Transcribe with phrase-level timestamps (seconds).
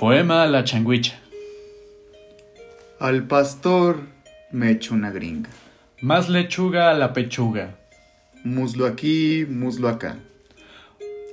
[0.00, 1.20] Poema a la changuicha.
[3.00, 4.00] Al pastor
[4.50, 5.50] me echo una gringa.
[6.00, 7.76] Más lechuga a la pechuga.
[8.42, 10.16] Muslo aquí, muslo acá.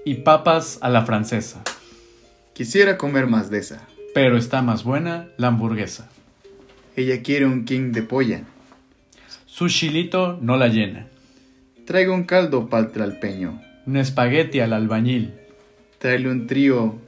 [0.04, 1.64] Y papas a la francesa.
[2.52, 3.88] Quisiera comer más de esa.
[4.14, 6.10] Pero está más buena la hamburguesa.
[6.98, 8.42] Ella quiere un king de polla.
[9.46, 11.08] Su chilito no la llena.
[11.86, 13.62] Traigo un caldo pa'l tralpeño.
[13.86, 15.36] Un espagueti al albañil.
[16.00, 17.00] Tráele un trío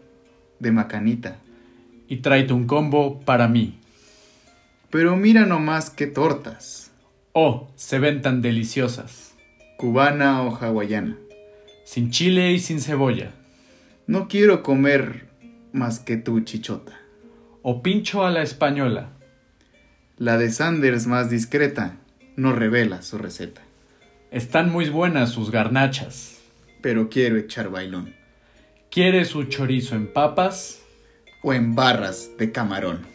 [0.60, 1.36] de macanita.
[2.10, 3.80] Y tráete un combo para mí.
[4.90, 6.92] Pero mira nomás qué tortas.
[7.34, 9.36] Oh, se ven tan deliciosas.
[9.78, 11.18] Cubana o hawaiana.
[11.86, 13.32] Sin chile y sin cebolla.
[14.08, 15.28] No quiero comer
[15.72, 17.00] más que tu chichota.
[17.62, 19.12] O pincho a la española.
[20.18, 21.98] La de Sanders más discreta
[22.36, 23.62] no revela su receta.
[24.32, 26.42] Están muy buenas sus garnachas.
[26.82, 28.16] Pero quiero echar bailón.
[28.90, 30.82] ¿Quiere su chorizo en papas?
[31.42, 33.06] O en barras de camarón.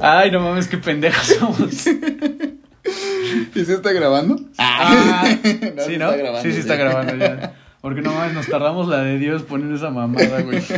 [0.00, 1.86] Ay, no mames, qué pendejos somos.
[1.86, 4.38] ¿Y se está grabando?
[4.58, 5.24] Ah,
[5.76, 6.06] No, sí, se ¿no?
[6.10, 6.60] está grabando, sí, sí, sí.
[6.60, 7.54] está grabando ya.
[7.80, 10.62] Porque no mames, nos tardamos la de Dios poniendo esa mamada, güey.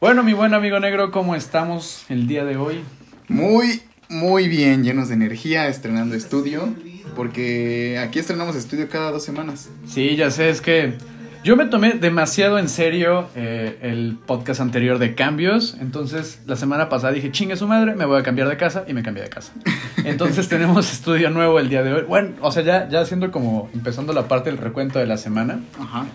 [0.00, 2.80] Bueno, mi buen amigo negro, ¿cómo estamos el día de hoy?
[3.28, 6.74] Muy, muy bien, llenos de energía, estrenando estudio.
[7.16, 9.70] Porque aquí estrenamos estudio cada dos semanas.
[9.86, 10.94] Sí, ya sé, es que
[11.42, 15.76] yo me tomé demasiado en serio eh, el podcast anterior de cambios.
[15.80, 18.92] Entonces, la semana pasada dije, chingue su madre, me voy a cambiar de casa y
[18.92, 19.52] me cambié de casa.
[20.04, 22.02] Entonces, tenemos estudio nuevo el día de hoy.
[22.02, 25.60] Bueno, o sea, ya, ya haciendo como empezando la parte del recuento de la semana.
[25.80, 26.06] Ajá.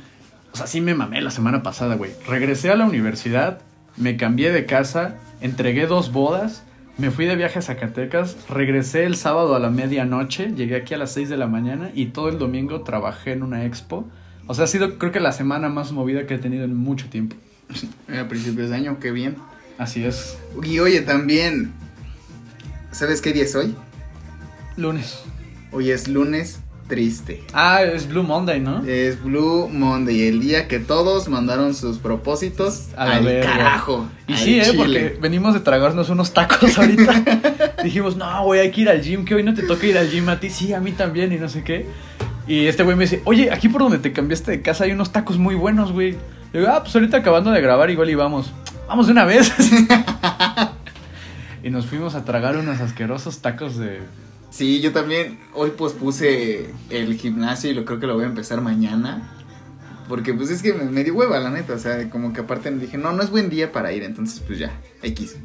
[0.54, 2.12] O sea, sí me mamé la semana pasada, güey.
[2.28, 3.60] Regresé a la universidad,
[3.98, 6.64] me cambié de casa, entregué dos bodas,
[6.98, 10.98] me fui de viaje a Zacatecas, regresé el sábado a la medianoche, llegué aquí a
[10.98, 14.08] las 6 de la mañana y todo el domingo trabajé en una expo.
[14.48, 17.10] O sea, ha sido creo que la semana más movida que he tenido en mucho
[17.10, 17.36] tiempo.
[18.08, 19.36] A principios de año, qué bien.
[19.78, 20.38] Así es.
[20.64, 21.74] Y oye, también.
[22.92, 23.76] ¿Sabes qué día es hoy?
[24.78, 25.24] Lunes.
[25.72, 27.44] Hoy es lunes triste.
[27.54, 28.86] Ah, es Blue Monday, ¿no?
[28.86, 34.08] Es Blue Monday, el día que todos mandaron sus propósitos A al carajo.
[34.28, 34.64] Y al sí, ¿eh?
[34.64, 34.78] chile.
[34.78, 37.76] Porque venimos de tragarnos unos tacos ahorita.
[37.84, 40.10] Dijimos, no, güey, hay que ir al gym, que hoy no te toca ir al
[40.10, 40.50] gym a ti.
[40.50, 41.88] Sí, a mí también, y no sé qué.
[42.48, 45.12] Y este güey me dice, oye, aquí por donde te cambiaste de casa hay unos
[45.12, 46.12] tacos muy buenos, güey.
[46.54, 48.52] Le digo, ah, pues ahorita acabando de grabar, igual y vamos.
[48.88, 49.52] Vamos de una vez.
[51.64, 54.02] y nos fuimos a tragar unos asquerosos tacos de.
[54.56, 58.62] Sí, yo también hoy pospuse el gimnasio y lo creo que lo voy a empezar
[58.62, 59.30] mañana.
[60.08, 61.74] Porque pues es que me, me dio hueva, la neta.
[61.74, 64.04] O sea, como que aparte me dije, no, no es buen día para ir.
[64.04, 64.72] Entonces, pues ya,
[65.04, 65.36] X.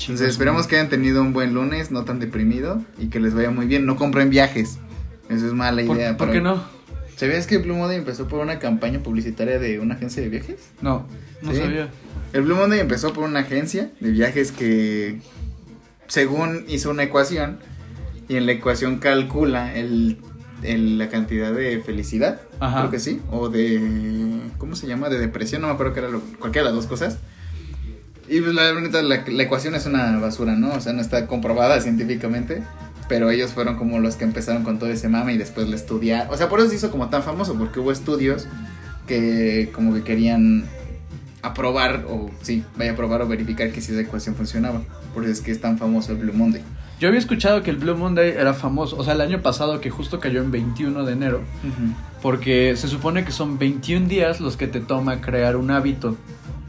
[0.00, 2.82] Entonces esperamos que hayan tenido un buen lunes, no tan deprimido.
[2.98, 3.86] Y que les vaya muy bien.
[3.86, 4.78] No compren viajes.
[5.28, 6.16] Eso es mala ¿Por, idea.
[6.16, 6.60] ¿por qué no?
[7.14, 10.70] ¿Sabías que Blue Monday empezó por una campaña publicitaria de una agencia de viajes?
[10.80, 11.06] No,
[11.42, 11.58] no Sí.
[11.58, 11.90] sabía.
[12.32, 15.20] El Blue Monday empezó por una agencia de viajes que,
[16.08, 17.58] según hizo una ecuación,
[18.28, 20.18] y en la ecuación calcula el,
[20.62, 22.80] el- la cantidad de felicidad, Ajá.
[22.80, 25.08] creo que sí, o de, ¿cómo se llama?
[25.08, 27.18] De depresión, no me acuerdo que era lo- cualquiera de las dos cosas.
[28.28, 30.72] Y pues la la, la ecuación es una basura, ¿no?
[30.74, 32.62] O sea, no está comprobada científicamente.
[33.08, 36.30] Pero ellos fueron como los que empezaron con todo ese mame y después le estudiaron.
[36.30, 38.46] O sea, por eso se hizo como tan famoso, porque hubo estudios
[39.06, 40.66] que como que querían
[41.40, 44.82] aprobar o sí, vaya a probar o verificar que si esa ecuación funcionaba.
[45.14, 46.62] Por eso es que es tan famoso el Blue Monday.
[47.00, 48.96] Yo había escuchado que el Blue Monday era famoso.
[48.96, 51.40] O sea, el año pasado que justo cayó en 21 de enero.
[52.22, 56.16] Porque se supone que son 21 días los que te toma crear un hábito.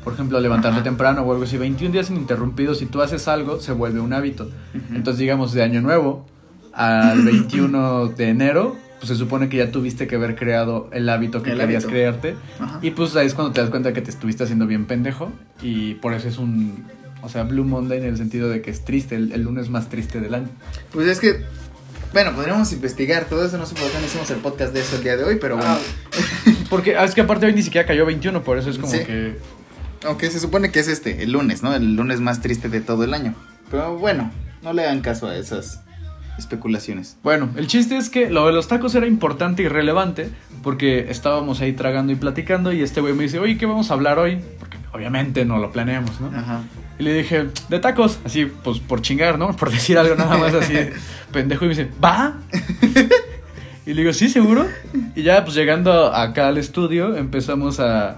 [0.03, 1.57] Por ejemplo, levantarte temprano o algo así.
[1.57, 2.77] 21 días ininterrumpidos.
[2.77, 4.49] Si tú haces algo, se vuelve un hábito.
[4.93, 6.25] Entonces, digamos, de año nuevo
[6.73, 11.41] al 21 de enero, pues se supone que ya tuviste que haber creado el hábito
[11.41, 11.89] que El querías hábito.
[11.97, 12.35] crearte.
[12.59, 12.79] Ajá.
[12.83, 15.31] Y pues ahí es cuando te das cuenta que te estuviste haciendo bien pendejo.
[15.61, 16.85] Y por eso es un.
[17.21, 19.89] O sea, Blue Monday en el sentido de que es triste, el, el lunes más
[19.89, 20.47] triste del año.
[20.91, 21.43] Pues es que,
[22.13, 23.57] bueno, podríamos investigar todo eso.
[23.57, 25.57] No sé por qué no hicimos el podcast de eso el día de hoy, pero
[25.57, 25.77] bueno.
[26.69, 28.99] Porque ah, es que aparte hoy ni siquiera cayó 21, por eso es como Sí.
[28.99, 29.37] que.
[30.05, 31.75] Aunque se supone que es este, el lunes, ¿no?
[31.75, 33.35] El lunes más triste de todo el año.
[33.69, 34.31] Pero bueno,
[34.63, 35.81] no le hagan caso a esas
[36.37, 37.17] especulaciones.
[37.21, 40.29] Bueno, el chiste es que lo de los tacos era importante y relevante
[40.63, 43.93] porque estábamos ahí tragando y platicando y este güey me dice, oye, ¿qué vamos a
[43.95, 44.39] hablar hoy?
[44.57, 46.27] Porque obviamente no lo planeamos, ¿no?
[46.27, 46.61] Ajá.
[46.97, 49.55] Y le dije, de tacos, así, pues por chingar, ¿no?
[49.57, 50.73] Por decir algo nada más así,
[51.31, 51.65] pendejo.
[51.65, 52.37] Y me dice, ¿va?
[53.85, 54.65] y le digo, sí, seguro.
[55.15, 58.17] Y ya, pues llegando acá al estudio, empezamos a,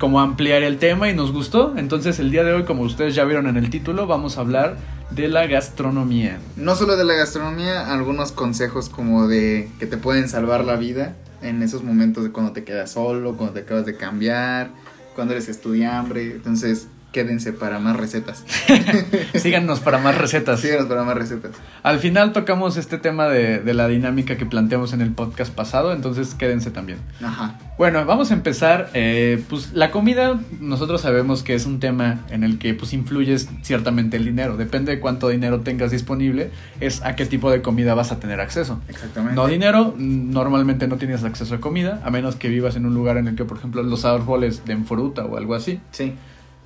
[0.00, 1.74] como ampliar el tema y nos gustó.
[1.76, 4.76] Entonces el día de hoy, como ustedes ya vieron en el título, vamos a hablar
[5.10, 6.38] de la gastronomía.
[6.56, 11.14] No solo de la gastronomía, algunos consejos como de que te pueden salvar la vida
[11.42, 14.70] en esos momentos de cuando te quedas solo, cuando te acabas de cambiar,
[15.14, 16.32] cuando eres estudiambre.
[16.32, 18.44] Entonces, quédense para más recetas.
[19.34, 20.60] Síganos para más recetas.
[20.60, 21.52] Síganos para más recetas.
[21.82, 25.92] Al final tocamos este tema de, de, la dinámica que planteamos en el podcast pasado,
[25.92, 26.98] entonces quédense también.
[27.22, 27.58] Ajá.
[27.80, 28.90] Bueno, vamos a empezar.
[28.92, 33.38] Eh, pues la comida, nosotros sabemos que es un tema en el que pues influye
[33.62, 34.58] ciertamente el dinero.
[34.58, 38.38] Depende de cuánto dinero tengas disponible, es a qué tipo de comida vas a tener
[38.40, 38.80] acceso.
[38.88, 39.34] Exactamente.
[39.34, 43.16] No dinero, normalmente no tienes acceso a comida, a menos que vivas en un lugar
[43.16, 45.80] en el que, por ejemplo, los árboles den fruta o algo así.
[45.90, 46.14] Sí.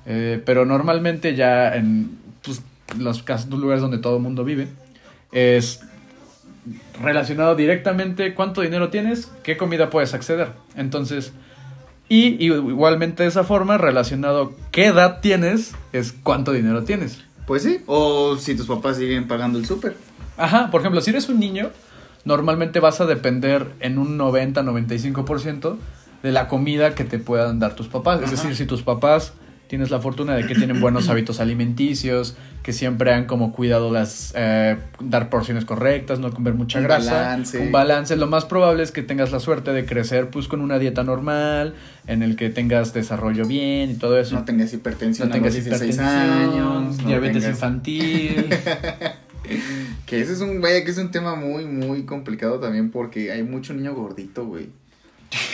[0.05, 2.61] Eh, pero normalmente ya en pues,
[2.97, 4.67] los lugares donde todo el mundo vive,
[5.31, 5.81] es
[7.01, 10.49] relacionado directamente cuánto dinero tienes, qué comida puedes acceder.
[10.75, 11.33] Entonces,
[12.07, 17.23] y, y, igualmente de esa forma, relacionado qué edad tienes, es cuánto dinero tienes.
[17.47, 19.95] Pues sí, o si tus papás siguen pagando el súper.
[20.37, 21.71] Ajá, por ejemplo, si eres un niño,
[22.25, 25.77] normalmente vas a depender en un 90-95%
[26.23, 28.21] de la comida que te puedan dar tus papás.
[28.23, 29.33] Es decir, si tus papás
[29.75, 34.33] tienes la fortuna de que tienen buenos hábitos alimenticios, que siempre han como cuidado las
[34.35, 37.59] eh, dar porciones correctas, no comer mucha Un grasa, balance.
[37.59, 38.15] un balance.
[38.15, 41.75] Lo más probable es que tengas la suerte de crecer pues con una dieta normal,
[42.07, 44.35] en el que tengas desarrollo bien y todo eso.
[44.35, 48.45] No tengas hipertensión, No tengas a los 16 hipertensión, años, no diabetes tengas- infantil.
[50.07, 53.43] Que ese es un, vaya, que es un tema muy, muy complicado también porque hay
[53.43, 54.69] mucho niño gordito, güey.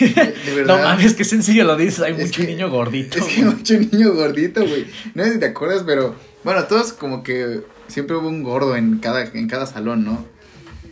[0.00, 0.06] De,
[0.56, 3.18] de no mames, qué sencillo lo dices, hay Es mucho que- niño gordito.
[3.18, 4.86] Es que hay mucho niño gordito, güey.
[5.14, 6.14] No sé si te acuerdas, pero
[6.44, 10.24] bueno, todos como que siempre hubo un gordo en cada, en cada salón, ¿no?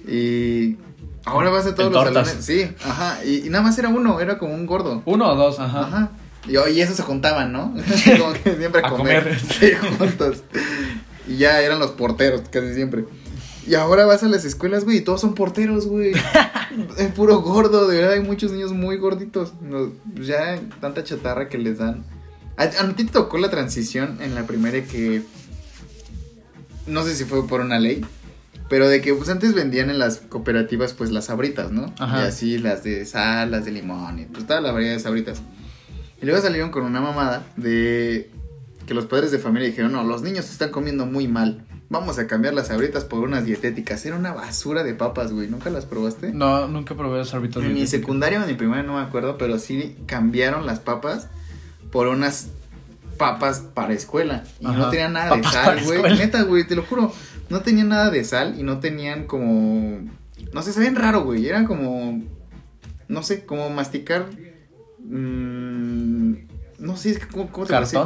[0.06, 0.76] Y
[1.24, 2.26] ahora vas a todos En los tortas.
[2.28, 2.44] salones.
[2.46, 3.24] Sí, ajá.
[3.24, 5.02] Y, y nada más era uno, era como un gordo.
[5.04, 5.80] Uno o dos, ajá.
[5.80, 6.10] Ajá.
[6.48, 7.74] Y, y eso se juntaban, ¿no?
[8.18, 9.22] como que siempre a, A comer.
[9.24, 9.40] comer.
[9.40, 10.42] Sí, juntos.
[11.28, 13.04] Y ya eran los porteros, casi siempre.
[13.70, 16.10] Y ahora vas a las escuelas, güey, y todos son porteros, güey.
[16.98, 19.52] es puro gordo, de verdad hay muchos niños muy gorditos.
[19.62, 22.04] No, pues ya tanta chatarra que les dan.
[22.56, 25.22] ¿A, a ti te tocó la transición en la primaria que...
[26.88, 28.04] No sé si fue por una ley,
[28.68, 31.94] pero de que pues antes vendían en las cooperativas pues las sabritas, ¿no?
[32.00, 32.24] Ajá.
[32.24, 35.42] Y así las de sal, las de limón y pues toda la variedad de sabritas.
[36.20, 38.32] Y luego salieron con una mamada de
[38.88, 41.64] que los padres de familia dijeron, no, los niños se están comiendo muy mal.
[41.90, 44.06] Vamos a cambiar las sabritas por unas dietéticas.
[44.06, 45.48] Era una basura de papas, güey.
[45.48, 46.32] ¿Nunca las probaste?
[46.32, 47.64] No, nunca probé los árbitros.
[47.64, 51.26] En mi secundaria o en mi primaria no me acuerdo, pero sí cambiaron las papas
[51.90, 52.50] por unas
[53.18, 54.44] papas para escuela.
[54.60, 54.76] Y Ajá.
[54.76, 56.00] no tenían nada de sal, güey.
[56.16, 57.12] Neta, güey, te lo juro.
[57.48, 59.98] No tenían nada de sal y no tenían como...
[60.52, 61.48] No sé, sabían raro, güey.
[61.48, 62.22] Eran como...
[63.08, 64.26] No sé, como masticar...
[65.00, 66.34] mm,
[66.78, 67.18] no sé.
[67.32, 67.98] ¿Cómo, cómo te decir?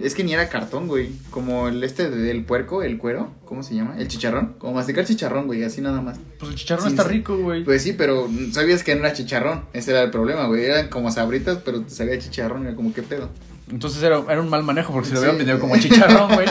[0.00, 1.10] Es que ni era cartón, güey.
[1.30, 3.32] Como el este del puerco, el cuero.
[3.44, 3.96] ¿Cómo se llama?
[3.98, 4.54] El chicharrón.
[4.58, 5.64] Como masticar chicharrón, güey.
[5.64, 6.18] Así nada más.
[6.38, 7.08] Pues el chicharrón Sí, está sí.
[7.10, 7.64] rico, güey.
[7.64, 9.64] Pues sí, pero sabías que no era chicharrón.
[9.72, 10.64] Ese era el problema, güey.
[10.64, 12.66] Eran como sabritas, pero te sabía chicharrón.
[12.66, 13.28] Era como, ¿qué pedo?
[13.70, 16.46] Entonces era, era un mal manejo, porque si lo hubieran vendido como chicharrón, güey,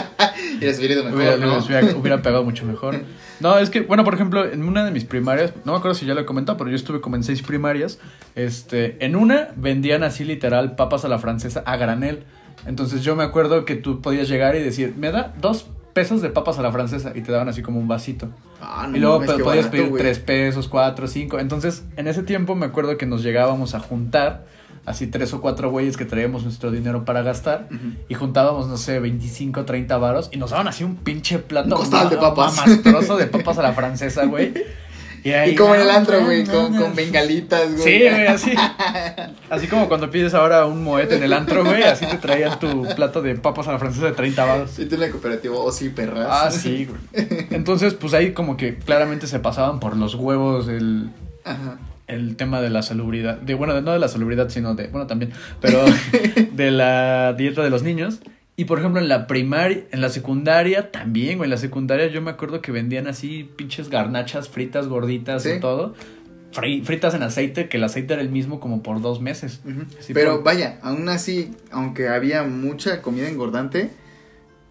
[0.61, 1.55] Y les hubiera ido mejor, hubiera, ¿no?
[1.55, 2.99] les hubiera, hubiera pegado mucho mejor.
[3.39, 6.05] No, es que, bueno, por ejemplo, en una de mis primarias, no me acuerdo si
[6.05, 7.97] ya lo he comentado, pero yo estuve como en seis primarias.
[8.35, 12.23] Este, en una vendían así literal papas a la francesa a granel.
[12.65, 16.30] Entonces yo me acuerdo que tú podías llegar y decir, me da dos pesos de
[16.30, 18.30] papas a la francesa y te daban así como un vasito.
[18.61, 21.40] Ah, no y luego podías barato, pedir tres pesos, cuatro, cinco.
[21.40, 24.45] Entonces, en ese tiempo me acuerdo que nos llegábamos a juntar,
[24.85, 27.68] así tres o cuatro güeyes que traíamos nuestro dinero para gastar.
[28.09, 30.30] Y juntábamos, no sé, 25, 30 varos.
[30.31, 31.69] Y nos daban así un pinche plato.
[31.69, 32.57] Un costal de papas.
[32.57, 34.54] Mastroso de papas a la francesa, güey.
[35.24, 37.83] Y, ahí, Y como en el antro, güey, con, con bengalitas, güey.
[37.83, 38.54] Sí, güey, así.
[39.50, 41.83] Así como cuando pides ahora un moete en el antro, güey.
[41.83, 44.71] Así te traían tu plato de papas a la francesa de 30 varos.
[44.71, 46.28] Sí, tú en la cooperativa, o sí, perras.
[46.30, 47.47] Ah, sí, güey.
[47.52, 51.09] Entonces, pues ahí como que claramente se pasaban por los huevos el,
[51.45, 51.80] Ajá.
[52.07, 53.38] el tema de la salubridad.
[53.38, 55.31] De, bueno, no de la salubridad, sino de, bueno, también,
[55.62, 55.86] pero
[56.52, 58.19] de la dieta de los niños.
[58.59, 61.45] Y por ejemplo, en la primaria, en la secundaria también, güey.
[61.47, 65.52] En la secundaria yo me acuerdo que vendían así pinches garnachas fritas, gorditas Sí.
[65.52, 65.94] y todo.
[66.54, 69.61] Fri- fritas en aceite, que el aceite era el mismo como por dos meses.
[70.11, 73.92] Pero por- vaya, aún así, aunque había mucha comida engordante,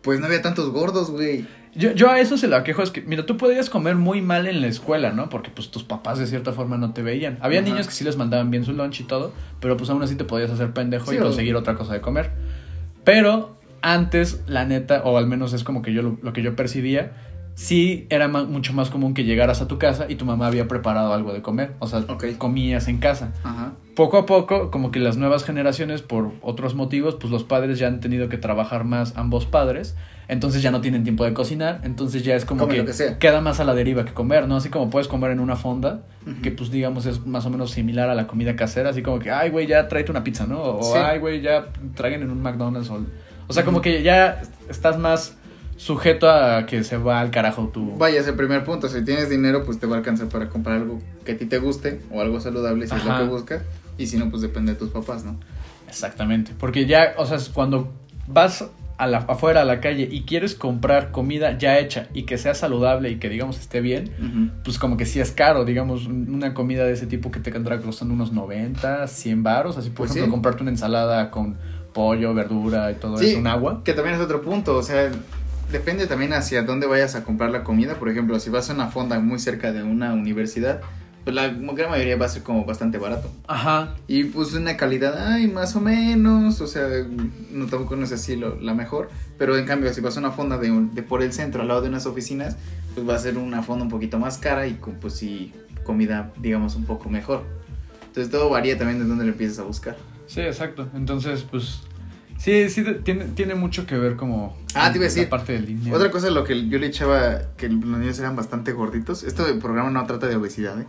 [0.02, 1.46] pues no había tantos gordos, güey.
[1.76, 4.46] Yo, yo a eso se lo aquejo, es que, mira, tú podías comer muy mal
[4.48, 5.28] en la escuela, ¿no?
[5.28, 7.38] Porque pues tus papás de cierta forma no te veían.
[7.42, 10.16] Había niños que sí les mandaban bien su lunch y todo, pero pues aún así
[10.16, 12.30] te podías hacer pendejo Sí, y o- conseguir otra cosa de comer.
[13.04, 13.58] Pero
[13.92, 17.12] antes, la neta, o al menos es como que yo lo, lo que yo percibía,
[17.54, 21.14] sí era mucho más común que llegaras a tu casa y tu mamá había preparado
[21.14, 21.72] algo de comer.
[21.78, 22.04] O sea,
[22.36, 23.32] comías en casa.
[23.44, 23.72] Ajá.
[23.94, 27.86] Poco a poco, como que las nuevas generaciones, por otros motivos, pues los padres ya
[27.86, 29.96] han tenido que trabajar más, ambos padres.
[30.28, 31.80] Entonces ya no tienen tiempo de cocinar.
[31.84, 32.84] Entonces ya es como que,
[33.18, 34.56] queda más a la deriva que comer, ¿no?
[34.56, 36.02] Así como puedes comer en una fonda,
[36.42, 38.90] que pues digamos es más o menos similar a la comida casera.
[38.90, 40.60] Así como que, ay, güey, ya tráete una pizza, ¿no?
[40.60, 40.98] O, Sí.
[40.98, 42.90] ay, güey, ya traigan en un McDonald's.
[42.90, 43.00] O,
[43.48, 45.36] o sea, como que ya estás más
[45.76, 47.96] sujeto a que se va al carajo tu...
[47.98, 48.88] Vaya, es el primer punto.
[48.88, 51.58] Si tienes dinero, pues te va a alcanzar para comprar algo que a ti te
[51.58, 53.62] guste o algo saludable si es lo que buscas.
[53.98, 55.38] Y si no, pues depende de tus papás, ¿no?
[55.88, 57.92] Exactamente, porque ya, o sea, cuando
[58.26, 58.64] vas
[58.98, 62.54] a la, afuera a la calle y quieres comprar comida ya hecha y que sea
[62.54, 64.10] saludable y que digamos esté bien,
[64.64, 67.50] pues como que sí es caro, digamos, un- una comida de ese tipo que te
[67.52, 70.30] tendrá costando unos 90, 100 varos, así por Pues ejemplo sí.
[70.30, 71.56] comprarte una ensalada con
[71.96, 73.80] pollo, verdura y todo Sí, eso, un agua.
[73.84, 75.10] Que también es otro punto, o sea,
[75.72, 77.94] depende también hacia dónde vayas a comprar la comida.
[77.94, 80.80] Por ejemplo, si vas a una fonda muy cerca de una universidad,
[81.24, 83.28] pues la gran mayoría va a ser como bastante barato.
[83.48, 86.86] Ajá, Y pues una calidad, ay, más o menos, o sea,
[87.50, 89.10] no tampoco no es así lo- la mejor.
[89.38, 91.68] Pero en cambio, si vas a una fonda de, un- de por el centro, al
[91.68, 92.56] lado de unas oficinas,
[92.94, 96.32] pues va a ser una fonda un poquito más cara y con, pues sí, comida,
[96.38, 97.42] digamos, un poco mejor.
[98.06, 99.96] Entonces todo varía también de dónde lo empieces a buscar.
[100.28, 100.88] sí, exacto.
[100.94, 101.80] Entonces, pues
[102.38, 104.56] sí, sí, tiene, tiene mucho que ver como...
[104.74, 105.96] Ah, te iba a decir, parte del dinero.
[105.96, 109.22] Otra cosa, lo que yo le echaba, que los niños eran bastante gorditos.
[109.22, 110.86] Este programa no trata de obesidad, ¿eh?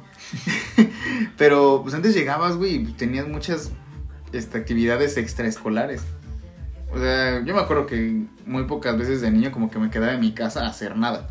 [1.38, 3.72] Pero pues antes llegabas, güey, y tenías muchas
[4.34, 6.04] este, actividades extraescolares.
[6.94, 10.14] O sea, yo me acuerdo que muy pocas veces de niño como que me quedaba
[10.14, 11.28] en mi casa a hacer nada.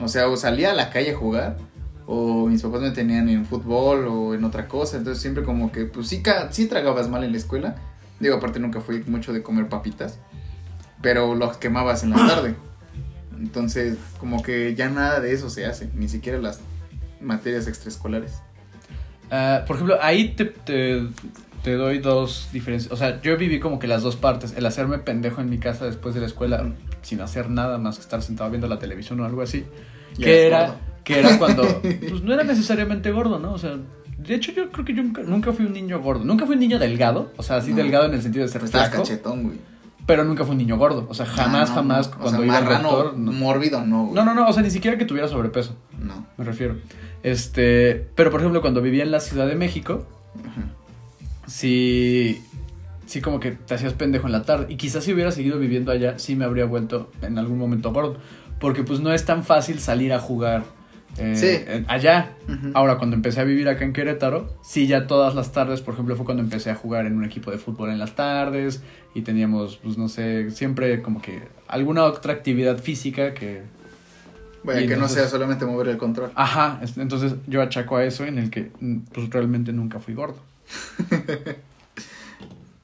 [0.00, 1.58] O sea, o salía a la calle a jugar,
[2.06, 4.96] o mis papás me tenían en fútbol o en otra cosa.
[4.96, 7.76] Entonces siempre como que, pues sí, sí tragabas mal en la escuela.
[8.20, 10.18] Digo, aparte nunca fui mucho de comer papitas.
[11.02, 12.54] Pero los quemabas en la tarde.
[13.38, 15.90] Entonces, como que ya nada de eso se hace.
[15.94, 16.60] Ni siquiera las
[17.20, 18.42] materias extraescolares.
[19.30, 21.08] Ah, por ejemplo, ahí te, te,
[21.62, 22.92] te doy dos diferencias.
[22.92, 24.54] O sea, yo viví como que las dos partes.
[24.56, 26.70] El hacerme pendejo en mi casa después de la escuela
[27.02, 29.64] sin hacer nada más que estar sentado viendo la televisión o algo así.
[30.18, 30.80] Que era, gordo.
[31.04, 31.62] que era cuando...
[31.82, 33.52] Pues no era necesariamente gordo, ¿no?
[33.52, 33.78] O sea,
[34.26, 36.24] de hecho yo creo que yo nunca, nunca fui un niño gordo.
[36.24, 37.32] Nunca fui un niño delgado.
[37.36, 37.76] O sea, así No.
[37.76, 39.02] delgado en el sentido de ser Estabas flaco.
[39.04, 39.58] cachetón, güey.
[40.06, 41.06] Pero nunca fui un niño gordo.
[41.08, 42.16] O sea, jamás, Ah, no, jamás no.
[42.16, 43.16] O cuando sea, iba al rector...
[43.18, 43.32] No.
[43.32, 44.14] mórbido, no, güey.
[44.14, 44.48] no, no, no.
[44.48, 45.76] O sea, ni siquiera que tuviera sobrepeso.
[45.98, 46.26] No.
[46.36, 46.76] Me refiero.
[47.22, 48.08] Este...
[48.14, 50.06] Pero, por ejemplo, cuando vivía en la Ciudad de México...
[50.38, 50.62] Ajá.
[51.46, 52.42] sí,
[53.06, 54.66] sí como que te hacías pendejo en la tarde.
[54.68, 58.16] Y quizás si hubiera seguido viviendo allá, sí me habría vuelto en algún momento gordo.
[58.58, 60.64] Porque pues no es tan fácil salir a jugar
[61.18, 61.46] eh, Sí.
[61.48, 62.30] eh, allá.
[62.74, 66.16] Ahora, cuando empecé a vivir acá en Querétaro, sí, ya todas las tardes, por ejemplo,
[66.16, 68.82] fue cuando empecé a jugar en un equipo de fútbol en las tardes.
[69.14, 73.62] Y teníamos, pues no sé, siempre como que alguna otra actividad física que...
[74.62, 76.30] Que entonces- no sea solamente mover el control.
[76.34, 80.14] Ajá, es- entonces yo achaco a eso en el que mm, pues realmente nunca fui
[80.14, 80.36] gordo.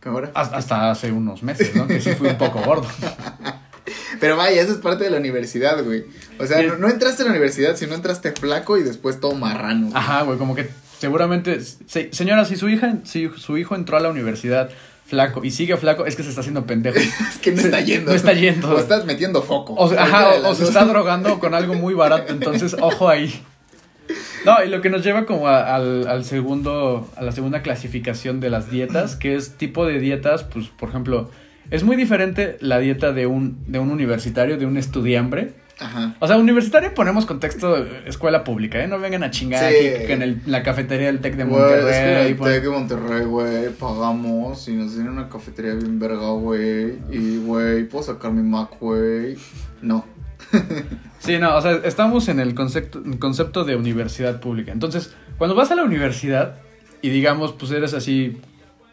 [0.05, 0.31] Ahora.
[0.35, 1.89] Hasta, hasta hace unos meses, ¿no?
[1.89, 2.87] Que sí fui un poco gordo.
[4.21, 6.05] Pero vaya, eso es parte de la universidad, güey.
[6.39, 9.87] O sea, no, no entraste a la universidad, sino entraste flaco y después todo marrano.
[9.89, 9.97] güey.
[9.97, 10.69] Ajá, güey, como que
[10.99, 14.71] seguramente, se- señora, si su hija, si su hijo entró a la universidad
[15.07, 16.99] flaco y sigue flaco, es que se está haciendo pendejo.
[17.31, 18.11] Es que no Se- está yendo.
[18.11, 18.71] no está yendo.
[18.75, 19.75] O estás metiendo foco.
[19.75, 23.43] O, ajá, o, se está drogando con algo muy barato, entonces ojo ahí.
[24.45, 28.39] No, y lo que nos lleva como a- al, al segundo, a la segunda clasificación
[28.41, 31.31] de las dietas, que es tipo de dietas, pues, por ejemplo,
[31.71, 36.15] es muy diferente la dieta de un, de un universitario, de un estudiambre, Ajá.
[36.21, 38.89] O sea, universitario ponemos contexto de escuela pública, ¿eh?
[38.89, 39.77] No vengan a chingar Sí.
[39.77, 42.33] aquí que en el- la cafetería del TEC de Güey, es que en Monterrey.
[42.33, 42.39] el.
[42.39, 46.95] Tec de Monterrey, güey, pagamos y nos tienen una cafetería bien verga, güey.
[47.11, 49.37] Y, güey, puedo sacar mi Mac, güey.
[49.83, 50.07] No.
[51.19, 54.73] Sí, no, o sea, estamos en el concepto, concepto de universidad pública.
[54.73, 56.55] Entonces, cuando vas a la universidad
[57.03, 58.39] y digamos, pues eres así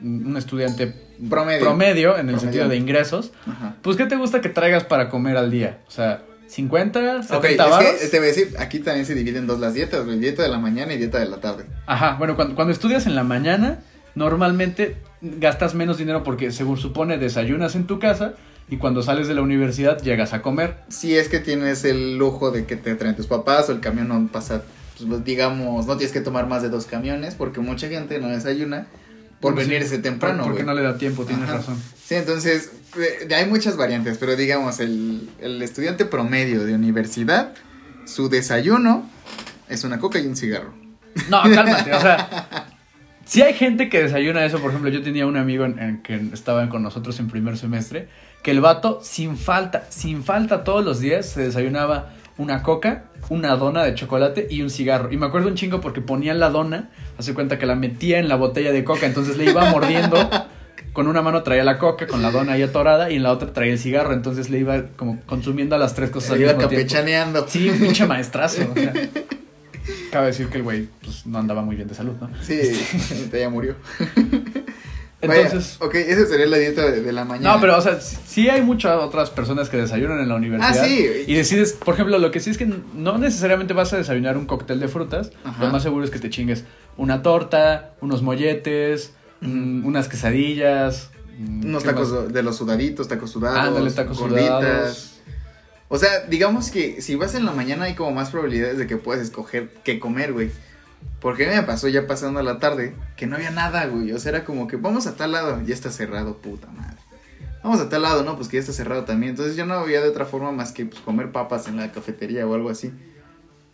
[0.01, 0.93] un estudiante
[1.29, 1.59] Promedio.
[1.61, 2.39] promedio en el Promedio.
[2.39, 3.75] sentido de ingresos, Ajá.
[3.81, 5.79] pues ¿qué te gusta que traigas para comer al día?
[5.87, 7.91] O sea, 50, 70 Ok, es varos.
[8.01, 10.19] que te voy a decir, aquí también se dividen dos las dietas, güey.
[10.19, 11.65] Dieta de la mañana y dieta de la tarde.
[11.87, 13.79] Ajá, bueno, cuando, cuando estudias en la mañana,
[14.15, 18.33] normalmente gastas menos dinero porque según supone desayunas en tu casa
[18.69, 20.77] y cuando sales de la universidad llegas a comer.
[20.89, 24.07] Si es que tienes el lujo de que te traen tus papás o el camión
[24.07, 24.63] no pasa,
[25.07, 28.87] pues, digamos, no tienes que tomar más de dos camiones porque mucha gente no desayuna
[29.43, 31.57] por Sí, venirse temprano, Porque no le da tiempo, tienes Ajá.
[31.57, 31.77] razón.
[32.03, 37.53] Sí, entonces eh, hay muchas variantes, pero digamos, el, el estudiante promedio de universidad,
[38.05, 39.07] su desayuno
[39.67, 40.73] es una coca y un cigarro.
[41.29, 42.67] No, cálmate, o sea,
[43.25, 46.15] si hay gente que desayuna eso, por ejemplo, yo tenía un amigo en, en que
[46.33, 48.07] estaba con nosotros en primer semestre,
[48.43, 53.55] que el vato sin falta, sin falta todos los días se desayunaba una coca, una
[53.55, 55.11] dona de chocolate y un cigarro.
[55.11, 58.27] Y me acuerdo un chingo porque ponían la dona, hace cuenta que la metía en
[58.27, 60.17] la botella de coca, entonces le iba mordiendo.
[60.93, 63.51] Con una mano traía la coca, con la dona ahí atorada, y en la otra
[63.51, 67.47] traía el cigarro, entonces le iba como consumiendo a las tres cosas al iba campechaneando.
[67.47, 68.61] Sí, un pinche maestrazo.
[68.71, 68.93] o sea.
[70.11, 72.29] Cabe decir que el güey pues, no andaba muy bien de salud, ¿no?
[72.41, 72.59] Sí,
[73.33, 73.75] ya murió.
[75.23, 75.77] Entonces.
[75.79, 77.55] Vaya, ok, esa sería la dieta de, de la mañana.
[77.55, 80.83] No, pero, o sea, sí hay muchas otras personas que desayunan en la universidad.
[80.83, 81.23] Ah, sí.
[81.27, 84.45] Y decides, por ejemplo, lo que sí es que no necesariamente vas a desayunar un
[84.45, 85.31] cóctel de frutas.
[85.43, 85.63] Ajá.
[85.65, 86.65] Lo más seguro es que te chingues
[86.97, 91.09] una torta, unos molletes, mm, unas quesadillas.
[91.39, 92.33] mm, Unos ¿qué tacos más?
[92.33, 93.57] de los sudaditos, tacos sudados.
[93.59, 94.59] Ándale, tacos gorditas.
[94.59, 95.09] sudados.
[95.89, 98.97] O sea, digamos que si vas en la mañana hay como más probabilidades de que
[98.97, 100.49] puedas escoger qué comer, güey.
[101.19, 104.11] Porque a mí me pasó ya pasando la tarde que no había nada, güey.
[104.11, 106.97] O sea, era como que vamos a tal lado, ya está cerrado, puta madre.
[107.63, 109.31] Vamos a tal lado, no, pues que ya está cerrado también.
[109.31, 112.45] Entonces yo no había de otra forma más que pues, comer papas en la cafetería
[112.45, 112.91] o algo así.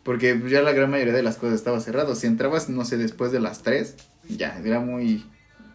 [0.03, 2.13] Porque pues, ya la gran mayoría de las cosas estaba cerrado.
[2.13, 3.95] Si entrabas, no sé, después de las 3,
[4.29, 5.25] ya, era muy,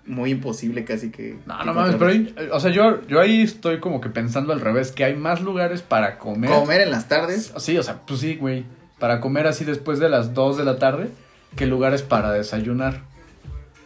[0.07, 1.39] muy imposible casi que...
[1.47, 4.61] No, no mames, pero ahí- o sea, yo, yo ahí estoy como que pensando al
[4.61, 6.51] revés, que hay más lugares para comer.
[6.51, 7.53] Comer en las tardes.
[7.59, 8.65] Sí, o sea, pues sí, güey.
[9.01, 11.11] Para comer así después de las 2 de la tarde,
[11.57, 13.03] que lugares para desayunar.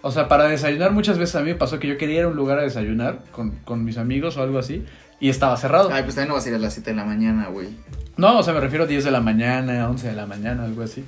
[0.03, 2.29] O sea, para desayunar muchas veces a mí me pasó que yo quería ir a
[2.29, 4.85] un lugar a desayunar con, con mis amigos o algo así
[5.21, 5.91] y estaba cerrado.
[5.93, 7.69] Ay, pues también no vas a ir a las 7 de la mañana, güey.
[8.17, 10.83] No, o sea, me refiero a 10 de la mañana, 11 de la mañana, algo
[10.83, 11.05] así.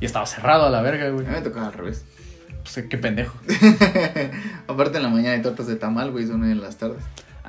[0.00, 1.26] Y estaba cerrado a la verga, A güey.
[1.26, 2.04] mí me tocaba al revés.
[2.62, 3.38] Pues qué pendejo.
[4.68, 7.02] Aparte en la mañana hay tortas de tamal, güey, son en las tardes.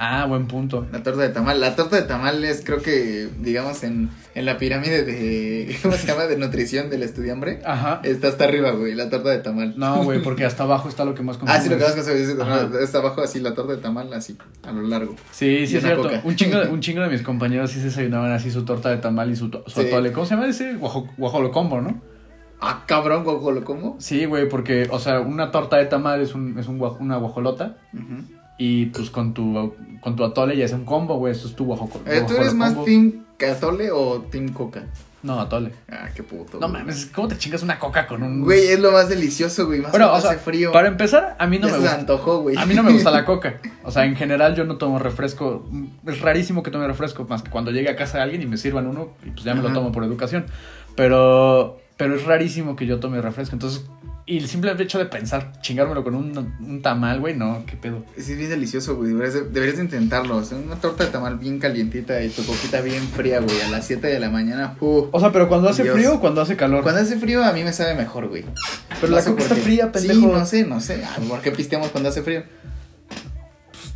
[0.03, 0.87] Ah, buen punto.
[0.91, 1.61] La torta de tamal.
[1.61, 5.77] La torta de tamal es, creo que, digamos, en, en la pirámide de.
[5.83, 6.23] ¿Cómo se llama?
[6.25, 7.61] De nutrición del estudiambre.
[7.63, 7.99] Ajá.
[8.03, 9.75] Está hasta arriba, güey, la torta de tamal.
[9.77, 12.07] No, güey, porque hasta abajo está lo que más Ah, sí, lo que consumes.
[12.07, 12.41] a decir.
[12.41, 12.67] Ajá.
[12.81, 14.35] Está abajo así, la torta de tamal, así,
[14.67, 15.15] a lo largo.
[15.29, 16.01] Sí, sí, Y es cierto.
[16.01, 16.21] coca.
[16.23, 19.29] Un chingo, un chingo de mis compañeros sí se desayunaban así su torta de tamal
[19.29, 19.87] y su, su Sí.
[19.87, 20.11] atole.
[20.11, 20.73] ¿Cómo se llama ese?
[20.77, 22.01] Guajo, guajolocombo, ¿no?
[22.59, 23.97] Ah, cabrón, ¿cómo lo como?
[23.99, 27.77] Sí, güey, porque, o sea, una torta de tamal es, un, es un, una guajolota
[27.93, 28.23] Ujú.
[28.57, 31.31] Y pues con tu, con tu atole ya es un combo, güey.
[31.33, 34.83] Eso es tu guajo, Eh, ¿Tú eres más team catole o team coca?
[35.23, 35.71] No, atole.
[35.87, 36.59] Ah, qué puto.
[36.59, 36.81] No güey.
[36.81, 38.41] mames, ¿cómo te chingas una coca con un...?
[38.41, 39.79] Güey, es lo más delicioso, güey.
[39.79, 40.71] Más Bueno, cuando o sea, hace frío.
[40.71, 41.99] para empezar, a mí no Ya me se gusta.
[41.99, 42.57] antojó, güey.
[42.57, 43.59] A mí no me gusta la coca.
[43.83, 45.69] O sea, en general yo no tomo refresco.
[46.07, 48.57] Es rarísimo que tome refresco, más que cuando llegue a casa de alguien y me
[48.57, 50.47] sirvan uno, y pues ya me lo tomo por educación.
[50.95, 53.55] Pero, pero es rarísimo que yo tome refresco.
[53.55, 53.85] Entonces,
[54.25, 58.05] y el simple hecho de pensar, chingármelo con un, un tamal, güey, no, qué pedo.
[58.15, 59.09] Sí, es bien delicioso, güey.
[59.09, 60.37] Deberías de, deberías de intentarlo.
[60.37, 63.61] O sea, una torta de tamal bien calientita y tu coquita bien fría, güey.
[63.61, 64.77] A las 7 de la mañana.
[64.79, 65.07] Uh.
[65.11, 65.95] O sea, pero cuando hace Dios.
[65.95, 66.83] frío o cuando hace calor.
[66.83, 68.45] Cuando hace frío, a mí me sabe mejor, güey.
[69.01, 70.19] Pero No la coca está fría, pendejo.
[70.19, 71.03] Sí, no sé, no sé.
[71.03, 72.43] Ah, ¿Por qué pisteamos cuando hace frío?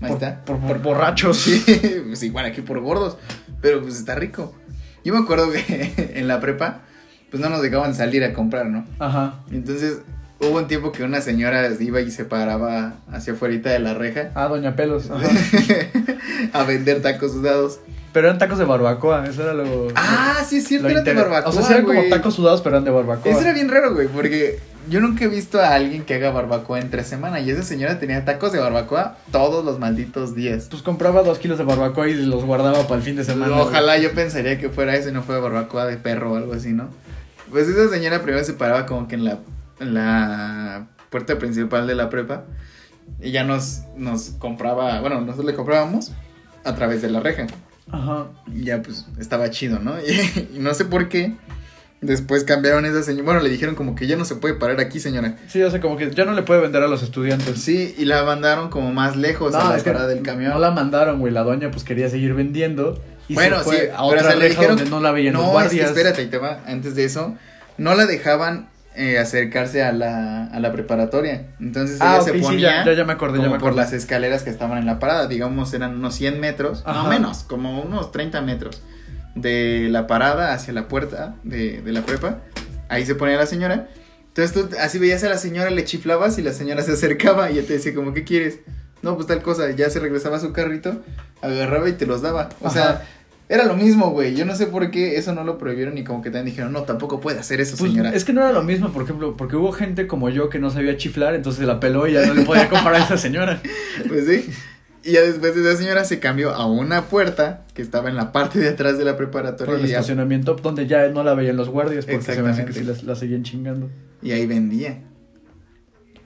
[0.02, 0.44] Ahí por, está.
[0.44, 1.38] por, por borrachos.
[1.38, 1.64] Sí,
[2.08, 3.18] pues igual aquí por gordos.
[3.62, 4.56] Pero pues está rico.
[5.04, 6.82] Yo me acuerdo que en la prepa,
[7.30, 8.86] pues no nos dejaban salir a comprar, ¿no?
[9.00, 9.44] Ajá.
[9.52, 10.00] Entonces
[10.40, 14.32] hubo un tiempo que una señora iba y se paraba hacia afuera de la reja
[14.36, 15.10] Ah, Doña Pelos.
[15.10, 15.28] Ajá.
[16.54, 17.80] a vender tacos sudados.
[18.14, 19.88] pero eran tacos de barbacoa, eso era lo.
[19.96, 21.50] Ah, sí es cierto, lo era de barbacoa.
[21.50, 23.32] O sea, eran como tacos sudados, pero eran de barbacoa.
[23.32, 26.80] Eso era bien raro, güey, porque yo nunca he visto a alguien que haga barbacoa
[26.80, 27.40] entre semana.
[27.40, 30.68] Y esa señora tenía tacos de barbacoa todos los malditos días.
[30.70, 33.56] Pues compraba dos kilos de barbacoa y los guardaba para el fin de semana.
[33.60, 36.72] Ojalá yo pensaría que fuera eso y no fuera barbacoa de perro o algo así,
[36.74, 36.90] ¿no?
[37.50, 39.40] Pues esa señora primero se paraba como que en la,
[39.80, 42.46] la puerta principal de la prepa
[43.22, 46.12] y ya nos, nos compraba, bueno, nosotros le comprábamos
[46.64, 47.48] a través de la reja.
[47.92, 48.28] Ajá.
[48.52, 49.96] Y ya pues estaba chido, ¿no?
[50.08, 51.34] Y, y no sé por qué.
[52.02, 53.24] Después cambiaron esa señora.
[53.26, 55.38] Bueno, le dijeron como que ya no se puede parar aquí, señora.
[55.48, 57.62] Sí, o sea, como que ya no le puede vender a los estudiantes.
[57.62, 60.52] Sí, y la mandaron como más lejos a la es parada del camión.
[60.52, 61.34] No la mandaron, güey.
[61.34, 63.02] La doña pues quería seguir vendiendo.
[63.28, 65.34] Y bueno, se fue sí, a otra pero se le dijeron donde no la veían
[65.34, 65.90] los No, es que guardias.
[65.90, 66.60] espérate, ahí te va.
[66.68, 67.36] Antes de eso,
[67.78, 71.48] no la dejaban eh, acercarse a la, a la preparatoria.
[71.60, 73.76] Entonces Ah, ella se sí, ponía ya, ya, ya me acordé, ya como me por
[73.76, 75.28] las escaleras que estaban en la parada.
[75.28, 76.84] Digamos, eran unos 100 metros.
[76.86, 77.04] Ajá.
[77.04, 78.82] No menos, como unos 30 metros.
[79.36, 82.40] De la parada hacia la puerta de, de la prepa.
[82.88, 83.90] Ahí se ponía la señora.
[84.28, 87.58] Entonces tú así veías a la señora, le chiflabas y la señora se acercaba y
[87.58, 88.60] ella te decía como, ¿qué quieres?
[89.02, 89.72] No, pues tal cosa.
[89.72, 91.04] Ya se regresaba a su carrito,
[91.42, 92.50] agarraba y te los daba.
[92.62, 92.74] O Ajá.
[92.74, 93.06] sea,
[93.48, 94.36] era lo mismo, güey.
[94.36, 96.84] Yo no sé por qué eso no lo prohibieron y como que también dijeron, no,
[96.84, 98.10] tampoco puede hacer eso, Pues, señora.
[98.14, 100.70] es que no era lo mismo, por ejemplo, porque hubo gente como yo que no
[100.72, 103.62] sabía chiflar, entonces se la peló y ya no le podía comprar a esa señora.
[104.08, 104.50] Pues sí.
[105.04, 108.32] Y ya después de esa señora se cambió a una puerta que estaba en la
[108.32, 111.36] parte de atrás de la preparatoria Por el y, ya- estacionamiento donde ya no la
[111.36, 113.00] veían los guardias porque se me hace que Exactamente.
[113.00, 113.90] sí la, la seguían chingando.
[114.24, 115.04] y ahí vendía.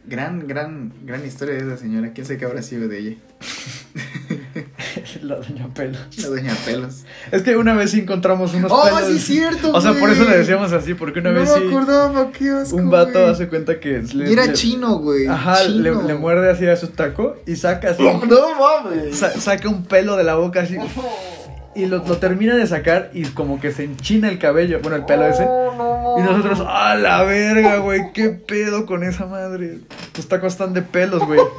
[0.08, 2.14] Gran, gran, gran historia de esa señora.
[2.14, 3.16] ¿Quién sabe qué habrá sido de ella?
[5.24, 6.00] La doña Pelos.
[6.18, 7.04] La doña Pelos.
[7.32, 9.08] Es que una vez sí encontramos unos ¡Oh, pelos.
[9.08, 11.58] sí es cierto, O sea, por eso le decíamos así, porque una no vez me
[11.62, 11.68] sí.
[11.68, 13.32] acordaba, qué asco, Un vato güey.
[13.32, 14.02] hace cuenta que.
[14.14, 15.28] le- era le- chino, güey.
[15.28, 18.04] Ajá, le, muerde así a su taco y saca así.
[18.04, 19.18] No, no mames.
[19.18, 20.78] sa- saca un pelo de la boca así.
[21.76, 24.80] Y lo, lo termina de sacar y como que se enchina el cabello.
[24.82, 25.44] Bueno, el pelo ese.
[25.44, 28.12] Y nosotros, ¡a la verga, güey!
[28.12, 29.78] ¿Qué pedo con esa madre?
[30.12, 31.40] Tus tacos están de pelos, güey.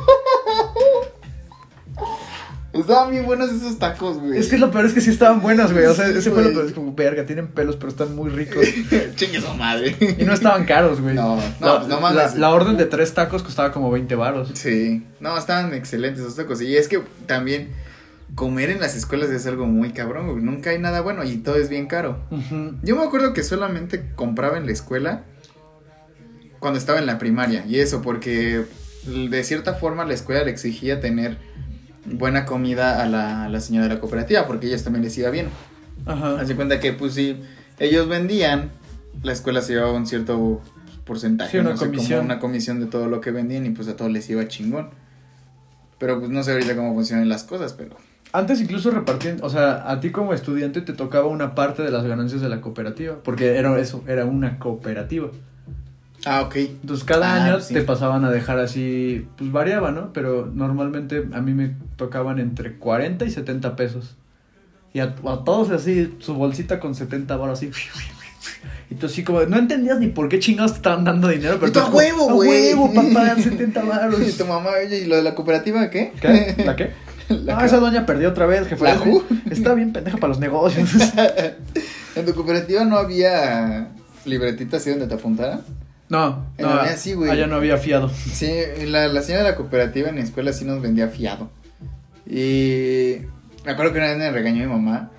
[2.81, 4.39] Estaban bien buenos esos tacos, güey.
[4.39, 5.87] Es que lo peor es que sí estaban buenas, güey.
[5.87, 6.67] O sea, Sí, ese fue lo peor.
[6.67, 8.65] Es como, verga, tienen pelos, pero están muy ricos.
[9.17, 9.97] Chingue su madre.
[10.19, 11.15] Y no estaban caros, güey.
[11.15, 12.35] No, no, la, pues no mames.
[12.35, 14.51] La, la orden de tres tacos costaba como 20 varos.
[14.55, 16.61] Sí, no, estaban excelentes esos tacos.
[16.63, 17.71] Y es que también
[18.35, 20.43] comer en las escuelas es algo muy cabrón, güey.
[20.43, 22.21] Nunca hay nada bueno y todo es bien caro.
[22.83, 25.25] Yo me acuerdo que solamente compraba en la escuela
[26.59, 27.65] cuando estaba en la primaria.
[27.67, 28.65] Y eso porque
[29.07, 31.39] de cierta forma la escuela le exigía tener
[32.07, 35.31] buena comida a la, a la señora de la cooperativa porque ellos también les iba
[35.31, 35.49] bien.
[36.07, 36.41] Ajá.
[36.41, 37.37] Hace cuenta que pues si
[37.79, 38.71] ellos vendían,
[39.23, 40.61] la escuela se llevaba un cierto
[41.05, 42.25] porcentaje, Sí, una no sé, como comisión.
[42.25, 44.91] una comisión de todo lo que vendían y pues a todos les iba chingón.
[45.99, 47.97] Pero pues no sé ahorita cómo funcionan las cosas, pero
[48.33, 52.05] Antes incluso repartían, o sea, a ti como estudiante te tocaba una parte de las
[52.05, 55.29] ganancias de la cooperativa, porque era eso, era una cooperativa.
[56.27, 56.57] Ah, ok.
[56.57, 57.75] Entonces cada Ah, año sí.
[57.75, 60.13] te pasaban a dejar así, pues variaba, ¿no?
[60.13, 64.17] Pero normalmente a mí me tocaban entre 40 y 70 pesos.
[64.93, 67.71] Y a, a todos así, su bolsita con 70 baros así.
[68.91, 71.69] Y tú así como, no entendías ni por qué chingados te estaban dando dinero, pero
[71.71, 72.49] Y tú, tú "A huevo, "A güey".
[72.75, 74.21] huevo, papá, 70 baros.
[74.21, 76.13] Y tu mamá, oye, ¿y lo de la cooperativa qué?
[76.21, 76.55] ¿Qué?
[76.65, 76.91] ¿La qué?
[77.31, 78.89] La ah, esa doña perdió otra vez, que fue.
[78.89, 79.23] ¿La Ju?
[79.51, 80.91] Está bien pendeja para los negocios.
[82.17, 83.89] ¿En tu cooperativa no había
[84.25, 85.61] libretitas así donde te apuntaran?
[86.11, 87.31] No, En no, la mía sí, güey.
[87.31, 88.09] allá no había fiado.
[88.11, 88.51] Sí,
[88.87, 91.51] la, la señora de la cooperativa en la escuela sí nos vendía fiado.
[92.27, 93.17] Y
[93.65, 95.11] me acuerdo que una vez me regañó mi mamá.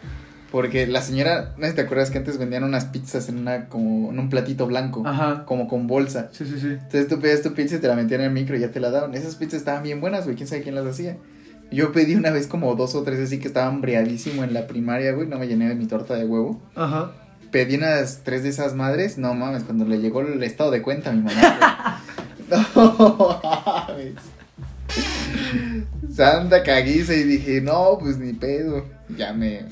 [0.52, 3.70] Porque la señora, no sé si te acuerdas que antes vendían unas pizzas en una
[3.70, 5.46] como en un platito blanco, Ajá.
[5.46, 6.28] como con bolsa.
[6.34, 6.68] Sí, sí, sí.
[6.68, 8.82] Entonces tú pedías tu pizza y te la metían en el micro y ya te
[8.82, 9.14] la daban.
[9.14, 10.36] Esas pizzas estaban bien buenas, güey.
[10.36, 11.16] ¿Quién sabe quién las hacía?
[11.72, 15.14] Yo pedí una vez como dos o tres así que estaba hambriadísimo en la primaria,
[15.14, 15.26] güey.
[15.26, 16.62] No me llené de mi torta de huevo.
[16.76, 17.14] Ajá.
[17.52, 19.18] Pedí unas tres de esas madres.
[19.18, 22.02] No mames, cuando le llegó el estado de cuenta a mi mamá.
[22.76, 24.16] no mames.
[26.14, 28.86] Santa caguiza y dije, no, pues ni pedo.
[29.18, 29.66] Ya me.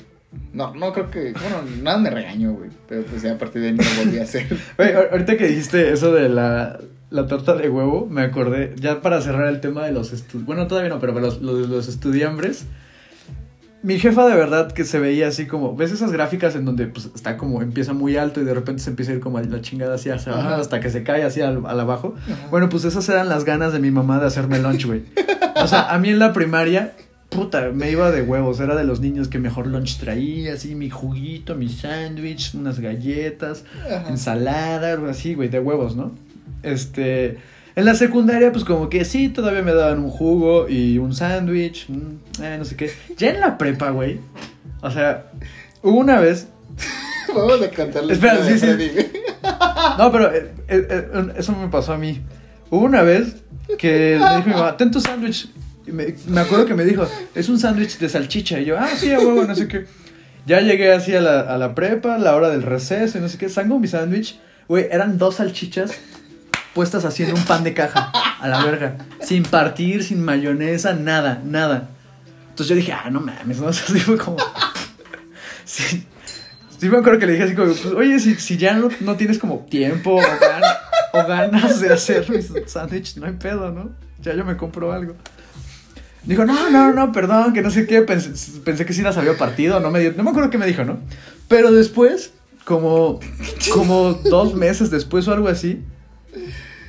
[0.52, 1.32] No, no creo que.
[1.32, 2.70] Bueno, nada me regañó, güey.
[2.88, 4.46] Pero pues ya a partir de ahí no lo volví a hacer.
[5.10, 6.78] Ahorita que dijiste eso de la,
[7.10, 10.66] la torta de huevo, me acordé, ya para cerrar el tema de los estudiantes, bueno,
[10.66, 12.66] todavía no, pero los, los, los estudiambres,
[13.82, 17.10] mi jefa de verdad que se veía así como, ¿ves esas gráficas en donde pues
[17.14, 19.60] está como, empieza muy alto y de repente se empieza a ir como a la
[19.62, 22.14] chingada así hacia abajo, hasta que se cae así al, al abajo?
[22.50, 25.04] Bueno, pues esas eran las ganas de mi mamá de hacerme lunch, güey.
[25.56, 26.92] O sea, a mí en la primaria,
[27.30, 28.60] puta, me iba de huevos.
[28.60, 33.64] Era de los niños que mejor lunch traía, así, mi juguito, mi sándwich, unas galletas,
[33.86, 34.08] Ajá.
[34.08, 36.12] ensalada, algo así, güey, de huevos, ¿no?
[36.62, 37.38] Este.
[37.80, 41.86] En la secundaria, pues como que sí, todavía me daban un jugo y un sándwich,
[41.88, 42.92] mm, eh, no sé qué.
[43.16, 44.20] Ya en la prepa, güey.
[44.82, 45.30] O sea,
[45.82, 46.48] hubo una vez
[47.34, 48.12] Vamos a cantarle.
[48.12, 48.66] Espera, sí, sí.
[49.96, 52.20] No, pero eh, eh, eh, eso me pasó a mí.
[52.68, 53.36] Hubo una vez
[53.78, 55.48] que me dijo mi mamá, ten tu sándwich.
[55.86, 58.60] Me, me acuerdo que me dijo, es un sándwich de salchicha.
[58.60, 59.86] Y yo, ah, sí, a huevo, no sé qué.
[60.44, 63.38] Ya llegué así a la, a la prepa, la hora del receso y no sé
[63.38, 63.48] qué.
[63.48, 64.38] Sango mi sándwich.
[64.68, 65.92] Güey, eran dos salchichas
[66.74, 68.12] puestas en un pan de caja.
[68.40, 68.96] A la verga.
[69.22, 71.90] Sin partir, sin mayonesa, nada, nada.
[72.50, 73.66] Entonces yo dije, ah, no mames, ¿no?
[73.68, 74.36] O sea, así fue como...
[75.64, 76.06] Sí,
[76.78, 79.16] sí me acuerdo que le dije así como, pues, oye, si, si ya no, no
[79.16, 80.76] tienes como tiempo o, gan-
[81.12, 83.90] o ganas de hacer mis sándwich, no hay pedo, ¿no?
[84.20, 85.14] Ya yo me compro algo.
[86.24, 88.30] Dijo, no, no, no, perdón, que no sé qué, pensé,
[88.60, 90.84] pensé que sí las había partido, no me dio, no me acuerdo qué me dijo,
[90.84, 90.98] ¿no?
[91.48, 92.32] Pero después,
[92.64, 93.20] como,
[93.72, 95.82] como dos meses después o algo así,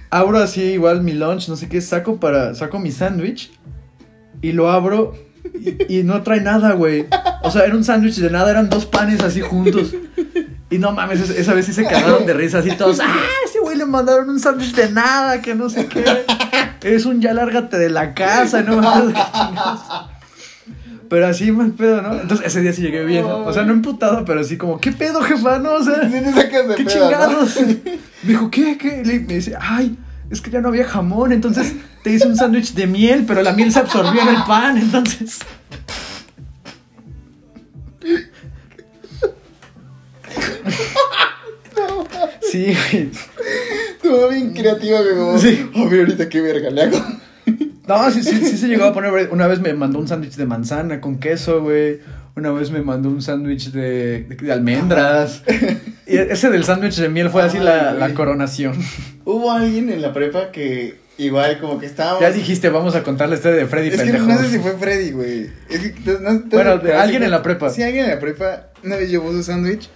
[0.10, 3.52] abro así igual mi lunch, no sé qué, saco para, saco mi sándwich
[4.42, 5.14] y lo abro
[5.90, 7.08] y, no trae nada, güey.
[7.44, 9.94] O sea, era un sándwich de nada, eran dos panes así juntos.
[10.70, 13.00] Y no mames, esa, esa vez sí se cagaron de risa así todos.
[13.02, 13.20] ¡Ah!
[13.46, 16.06] Ese güey le mandaron un sándwich de nada, que no sé qué.
[16.84, 19.16] Es un ya lárgate de la casa, no mames.
[21.12, 22.22] Pero así mal pedo, ¿no?
[22.22, 23.26] Entonces ese día sí llegué bien.
[23.26, 25.60] O sea, no emputado, pero así como, ¿qué pedo, jefa?
[25.60, 26.10] No, o sea.
[26.10, 27.12] Sí te sacas de ¿Qué pedo, ¿no?
[27.12, 27.60] chingados?
[28.24, 28.78] Me dijo, ¿qué?
[28.78, 29.04] ¿Qué?
[29.04, 29.98] Le- me dice, ay,
[30.30, 31.74] es que ya no había jamón, entonces
[32.06, 35.40] te hice un sándwich de miel, pero la miel se absorbió en el pan, entonces.
[42.42, 43.10] Sí, güey.
[43.96, 45.38] Estuvo bien creativa, mamá.
[45.40, 45.70] Sí.
[45.76, 46.98] A ver, ahorita qué verga le hago.
[47.98, 49.30] No, sí, sí, sí se llegó a poner.
[49.32, 52.00] Una vez me mandó un sándwich de manzana con queso, güey.
[52.36, 55.44] Una vez me mandó un sándwich de, de, de almendras.
[56.08, 58.74] y ese del sándwich de miel fue así la, la coronación.
[59.26, 62.22] Hubo alguien en la prepa que igual como que estábamos...
[62.22, 64.72] Ya dijiste, vamos a contar la historia de Freddy Es que no sé si fue
[64.78, 65.50] Freddy, güey.
[65.70, 67.70] Es que no- no- no- Bueno, pero alguien en la prepa.
[67.70, 69.90] Sí, alguien en la prepa una vez llevó su sándwich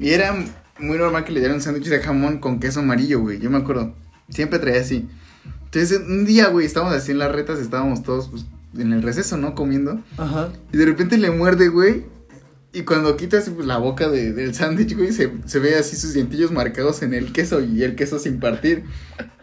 [0.00, 0.34] y era
[0.78, 3.38] muy normal que le dieran un sándwich de jamón con queso amarillo, güey.
[3.38, 3.94] Yo me acuerdo.
[4.30, 5.06] Siempre traía así.
[5.74, 8.44] Entonces, un día, güey, estábamos así en las retas, estábamos todos pues,
[8.78, 9.54] en el receso, ¿no?
[9.54, 10.00] Comiendo.
[10.16, 10.50] Ajá.
[10.72, 12.04] Y de repente le muerde, güey.
[12.72, 15.96] Y cuando quita así, pues, la boca de- del sándwich, güey, se, se ve así
[15.96, 18.84] sus dientillos marcados en el queso y el queso sin partir.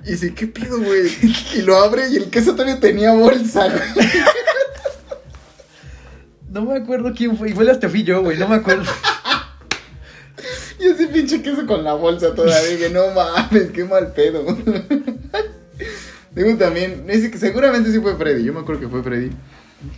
[0.06, 1.10] Y dice, ¿qué pedo, güey?
[1.56, 4.10] Y lo abre y el queso todavía tenía bolsa, güey.
[6.50, 7.50] No me acuerdo quién fue.
[7.50, 8.38] Igual hasta fui yo, güey.
[8.38, 8.84] No me acuerdo.
[10.80, 14.44] Y ese pinche queso con la bolsa todavía, que no mames, qué mal pedo.
[16.36, 19.32] Digo también, que seguramente sí fue Freddy, yo me acuerdo que fue Freddy.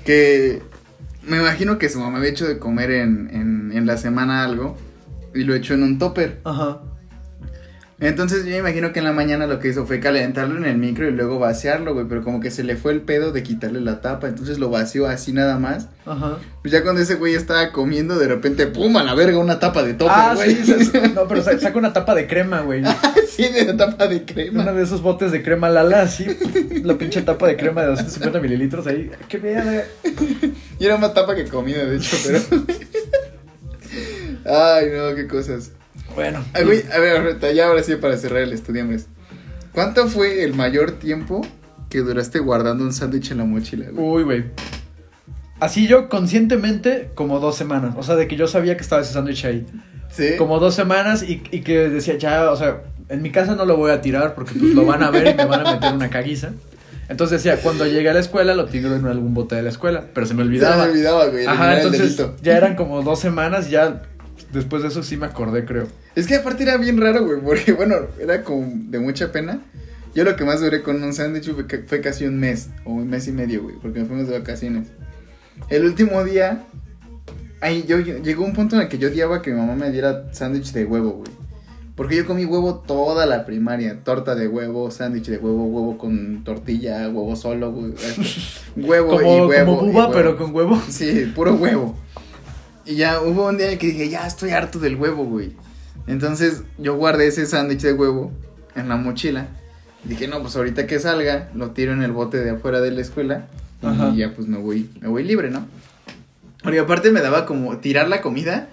[0.05, 0.61] Que
[1.23, 4.77] me imagino que su mamá había hecho de comer en, en, en la semana algo
[5.35, 6.41] y lo echó en un topper.
[6.43, 6.81] Ajá.
[7.99, 10.77] Entonces yo me imagino que en la mañana lo que hizo fue calentarlo en el
[10.77, 12.05] micro y luego vaciarlo, güey.
[12.09, 15.07] Pero como que se le fue el pedo de quitarle la tapa, entonces lo vació
[15.07, 15.87] así nada más.
[16.05, 16.37] Ajá.
[16.61, 19.83] Pues ya cuando ese güey estaba comiendo, de repente, pum, a la verga, una tapa
[19.83, 20.55] de topper, Ah, güey.
[20.55, 20.75] sí.
[21.15, 22.83] No, pero sa- saca una tapa de crema, güey.
[23.29, 24.63] sí, de la tapa de crema.
[24.63, 26.25] Uno de esos botes de crema Lala, así.
[26.83, 29.11] La pinche tapa de crema de 250 mililitros ahí.
[29.29, 29.83] Qué verga.
[30.79, 32.39] Y era más tapa que comida, de hecho, pero.
[34.45, 35.71] Ay, no, qué cosas.
[36.15, 36.43] Bueno.
[36.53, 39.07] Ay, güey, a ver, ya ahora sí para cerrar el estudiambres.
[39.71, 41.45] ¿Cuánto fue el mayor tiempo
[41.89, 44.05] que duraste guardando un sándwich en la mochila, güey?
[44.07, 44.43] Uy, güey.
[45.59, 47.95] Así yo conscientemente, como dos semanas.
[47.97, 49.65] O sea, de que yo sabía que estaba ese sándwich ahí.
[50.11, 50.35] Sí.
[50.37, 53.77] Como dos semanas y, y que decía, ya, o sea, en mi casa no lo
[53.77, 56.09] voy a tirar porque pues lo van a ver y me van a meter una
[56.09, 56.51] caguiza.
[57.09, 60.05] Entonces decía, cuando llegue a la escuela lo tiro en algún bote de la escuela.
[60.13, 60.85] Pero se me Se olvidaba.
[60.85, 61.45] me olvidaba, güey.
[61.45, 64.03] Ajá, entonces ya eran como dos semanas, ya
[64.53, 65.87] después de eso sí me acordé, creo.
[66.15, 69.59] Es que aparte era bien raro, güey, porque bueno, era como de mucha pena.
[70.15, 73.09] Yo lo que más duré con un sándwich fue, fue casi un mes, o un
[73.09, 74.87] mes y medio, güey, porque nos fuimos de vacaciones.
[75.69, 76.63] El último día,
[77.61, 79.89] ahí yo, yo- llegó un punto en el que yo odiaba que mi mamá me
[79.91, 81.31] diera sándwich de huevo, güey.
[81.95, 86.43] Porque yo comí huevo toda la primaria, torta de huevo, sándwich de huevo, huevo con
[86.43, 87.93] tortilla, huevo solo, güey.
[88.75, 89.77] Huevo y Como, huevo.
[89.77, 90.13] como y buba, huevo.
[90.13, 90.81] pero con huevo.
[90.89, 91.95] Sí, puro huevo.
[92.85, 95.53] Y ya hubo un día en el que dije, ya estoy harto del huevo, güey.
[96.07, 98.31] Entonces yo guardé ese sándwich de huevo
[98.75, 99.47] en la mochila.
[100.03, 103.01] Dije, no, pues ahorita que salga, lo tiro en el bote de afuera de la
[103.01, 103.47] escuela.
[103.81, 104.09] Ajá.
[104.09, 105.65] Y ya pues me voy, me voy libre, ¿no?
[106.61, 108.69] Porque aparte me daba como tirar la comida.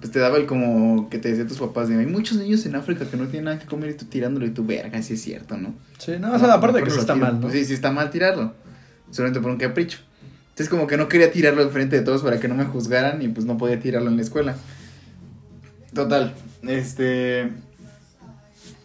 [0.00, 2.74] Pues te daba el como que te decía tus papás de hay muchos niños en
[2.74, 5.22] África que no tienen nada que comer y tú tirándolo y tu verga, sí es
[5.22, 5.76] cierto, ¿no?
[5.98, 7.42] Sí, no, o sea, aparte de que sí está mal, ¿no?
[7.42, 8.52] Pues sí, sí está mal tirarlo.
[9.12, 9.98] Solamente por un capricho.
[10.62, 13.26] Entonces como que no quería tirarlo enfrente de todos para que no me juzgaran y
[13.26, 14.54] pues no podía tirarlo en la escuela.
[15.92, 17.50] Total, este...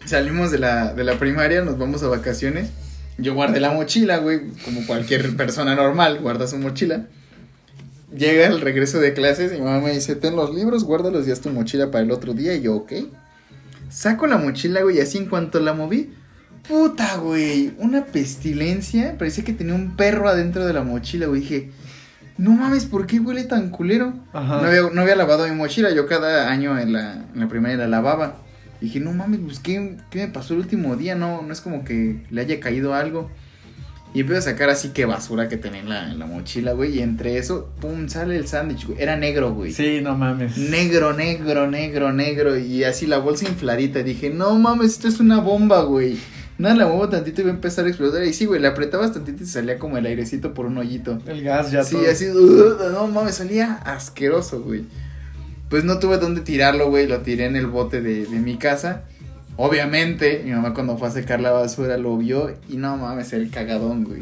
[0.04, 2.72] Salimos de la, de la primaria, nos vamos a vacaciones.
[3.20, 7.06] Yo guardé la mochila, güey, como cualquier persona normal, guarda su mochila.
[8.12, 11.32] Llega el regreso de clases y mi mamá me dice, ten los libros, guárdalos y
[11.32, 12.56] haz tu mochila para el otro día.
[12.56, 12.94] Y yo, ok.
[13.92, 16.12] Saco la mochila, güey, y así en cuanto la moví,
[16.68, 19.16] puta, güey, una pestilencia.
[19.18, 21.42] Parecía que tenía un perro adentro de la mochila, güey.
[21.42, 21.72] Dije,
[22.38, 24.14] no mames, ¿por qué huele tan culero?
[24.34, 24.62] Ajá.
[24.62, 27.78] No había, no había lavado mi mochila, yo cada año en la, en la primaria
[27.78, 28.38] la lavaba.
[28.82, 31.16] Dije, no mames, pues ¿qué, qué me pasó el último día?
[31.16, 33.30] No, no es como que le haya caído algo.
[34.14, 36.98] Y empiezo a sacar así que basura que tenía en la, en la mochila, güey.
[36.98, 39.02] Y entre eso, pum, sale el sándwich, güey.
[39.02, 39.72] Era negro, güey.
[39.72, 40.58] Sí, no mames.
[40.58, 42.58] Negro, negro, negro, negro.
[42.58, 44.04] Y así la bolsa infladita.
[44.04, 46.18] Dije, no mames, esto es una bomba, güey.
[46.58, 48.24] Nada, la muevo tantito y va a empezar a explotar.
[48.24, 51.20] Y sí, güey, le apretabas tantito y salía como el airecito por un hoyito.
[51.28, 52.10] El gas ya Sí, todo.
[52.12, 54.86] así, uh, no mames, salía asqueroso, güey.
[55.70, 59.04] Pues no tuve dónde tirarlo, güey, lo tiré en el bote de, de mi casa.
[59.58, 63.50] Obviamente, mi mamá cuando fue a secar la basura lo vio y no mames, el
[63.50, 64.22] cagadón, güey.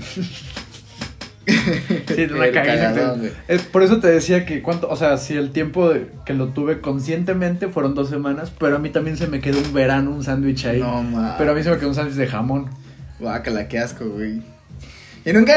[2.16, 3.32] Sí, una cagadón.
[3.48, 6.48] Es por eso te decía que cuánto, o sea, si el tiempo de- que lo
[6.50, 10.24] tuve conscientemente fueron dos semanas, pero a mí también se me quedó un verano un
[10.24, 10.80] sándwich ahí.
[10.80, 12.70] No pero a mí se me quedó un sándwich de jamón.
[13.20, 14.42] Guácala, qué asco, güey.
[15.26, 15.56] Y nunca,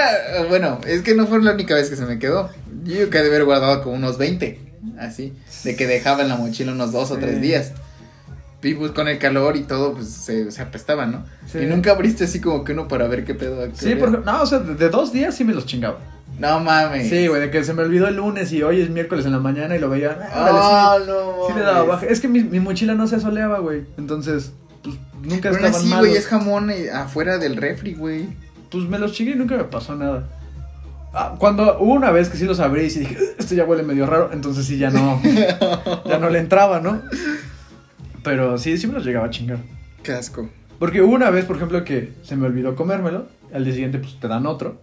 [0.49, 2.49] bueno, es que no fue la única vez que se me quedó.
[2.85, 4.59] Yo creo que de haber guardado como unos 20,
[4.99, 7.73] así, de que dejaba en la mochila unos dos o tres días.
[8.63, 11.25] Y pues con el calor y todo, pues se, se apestaba, ¿no?
[11.47, 11.59] Sí.
[11.59, 13.63] Y nunca abriste así como que uno para ver qué pedo.
[13.63, 15.99] qué Sí, porque, no, o sea, de, de dos días sí me los chingaba.
[16.41, 17.09] No mames.
[17.09, 19.39] Sí, güey, de que se me olvidó el lunes y hoy es miércoles en la
[19.39, 20.19] mañana y lo veía.
[20.33, 21.33] ah, órale, no.
[21.49, 22.07] sí, le daba baja.
[22.07, 23.85] Es que mi, mi mochila no se asoleaba, güey.
[23.97, 28.29] Entonces, pues nunca Pero estaban así, güey, es jamón eh, afuera del refri, güey.
[28.71, 30.29] pues me los chingué y nunca me pasó nada.
[31.15, 33.65] Ah, cuando hubo una vez que sí los abrí y sí dije, "Ugh, esto ya
[33.65, 35.21] huele medio raro, entonces sí ya no,
[36.07, 37.01] ya no le entraba, ¿no?
[38.29, 39.59] Pero sí, sí me los llegaba a chingar.
[40.03, 40.49] Qué asco.
[40.79, 44.19] Porque hubo una vez, por ejemplo, que se me olvidó comérmelo, al día siguiente pues
[44.21, 44.81] te dan otro.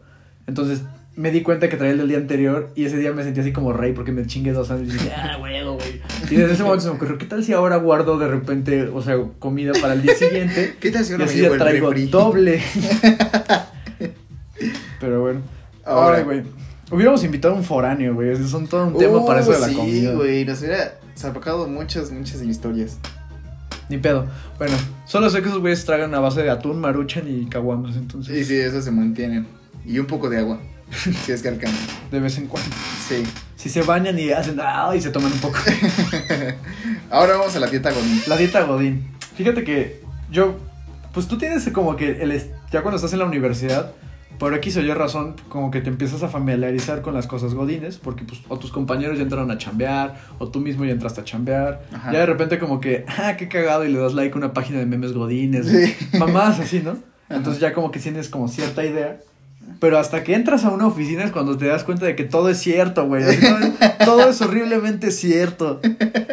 [0.47, 0.81] Entonces
[1.15, 3.53] me di cuenta que traía el del día anterior y ese día me sentí así
[3.53, 6.01] como rey porque me chingué dos años y dije, ah, huevo, güey.
[6.29, 9.01] Y desde ese momento se me ocurrió, ¿qué tal si ahora guardo de repente, o
[9.01, 10.75] sea, comida para el día siguiente?
[10.81, 12.08] ¿Qué tal si ahora me llevo ya traigo refri?
[12.08, 12.62] doble.
[14.99, 15.41] Pero bueno.
[15.86, 16.21] Ahora.
[16.23, 16.43] Güey.
[16.91, 18.36] Hubiéramos invitado a un foráneo, güey.
[18.47, 20.13] Son todo un tema Uh, para eso de la sí, comida.
[20.13, 22.97] güey, nos hubiera sacado muchas, muchas historias.
[23.89, 24.25] Ni pedo.
[24.57, 27.95] Bueno, solo sé que esos güeyes tragan a base de atún, maruchan y caguamas.
[27.95, 29.47] Entonces, Y sí, eso se mantienen.
[29.85, 30.59] Y un poco de agua,
[31.25, 31.77] si es que alcanza.
[32.11, 32.75] de vez en cuando.
[33.07, 33.23] Sí.
[33.55, 35.57] Si se bañan y hacen, ah, y se toman un poco.
[37.09, 38.21] Ahora vamos a la dieta Godín.
[38.27, 39.07] La dieta Godín.
[39.35, 40.57] Fíjate que yo,
[41.13, 43.91] pues tú tienes como que el, ya cuando estás en la universidad,
[44.37, 47.97] por X o Y razón, como que te empiezas a familiarizar con las cosas Godines,
[47.97, 51.23] porque pues o tus compañeros ya entraron a chambear, o tú mismo ya entraste a
[51.23, 51.83] chambear.
[51.93, 52.11] Ajá.
[52.11, 54.79] Ya de repente como que, ah, qué cagado, y le das like a una página
[54.79, 55.67] de memes Godines.
[55.67, 56.17] Sí.
[56.17, 56.91] Mamás así, ¿no?
[56.91, 57.37] Ajá.
[57.37, 59.19] Entonces ya como que tienes como cierta idea.
[59.79, 62.49] Pero hasta que entras a una oficina es cuando te das cuenta de que todo
[62.49, 63.23] es cierto, güey.
[63.39, 63.57] Todo,
[64.05, 65.81] todo es horriblemente cierto.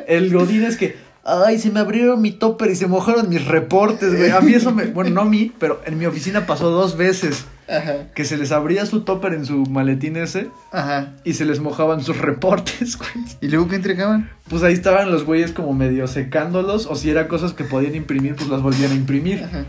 [0.06, 4.16] El Godín es que, ay, se me abrieron mi topper y se mojaron mis reportes,
[4.16, 4.30] güey.
[4.30, 7.44] A mí eso me, bueno, no a mí, pero en mi oficina pasó dos veces
[7.68, 8.08] Ajá.
[8.14, 11.12] que se les abría su topper en su maletín ese Ajá.
[11.24, 13.11] y se les mojaban sus reportes, güey.
[13.40, 14.30] ¿Y luego qué entregaban?
[14.48, 18.35] Pues ahí estaban los güeyes como medio secándolos o si eran cosas que podían imprimir,
[18.35, 19.44] pues las volvían a imprimir.
[19.44, 19.64] Ajá.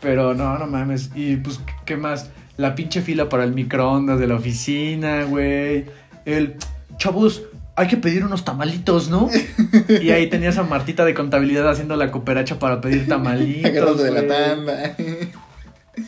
[0.00, 1.10] Pero no, no mames.
[1.14, 2.30] Y pues, ¿qué más?
[2.58, 5.86] La pinche fila para el microondas de la oficina, güey.
[6.26, 6.56] El,
[6.98, 7.42] chavos,
[7.76, 9.28] hay que pedir unos tamalitos, ¿no?
[10.02, 13.70] y ahí tenías a Martita de contabilidad haciendo la cooperacha para pedir tamalitos.
[13.70, 14.96] Agarrando de la tanda.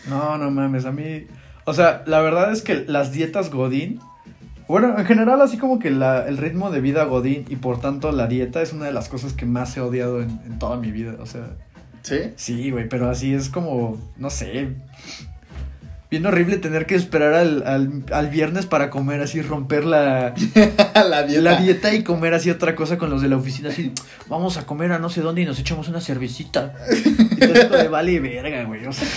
[0.08, 1.26] No, no mames, a mí...
[1.64, 4.00] O sea, la verdad es que las dietas Godín...
[4.68, 8.10] Bueno, en general así como que la, el ritmo de vida Godín y por tanto
[8.10, 10.90] la dieta es una de las cosas que más he odiado en, en toda mi
[10.90, 11.14] vida.
[11.20, 11.50] O sea,
[12.06, 12.18] ¿Sí?
[12.36, 14.68] Sí, güey, pero así es como, no sé.
[16.08, 20.34] Bien horrible tener que esperar al, al, al viernes para comer así, romper la,
[20.94, 21.42] la dieta.
[21.42, 23.90] la dieta y comer así otra cosa con los de la oficina, así,
[24.28, 26.74] vamos a comer a no sé dónde y nos echamos una cervecita.
[27.32, 29.08] Y todo esto de vale verga, güey, o sea,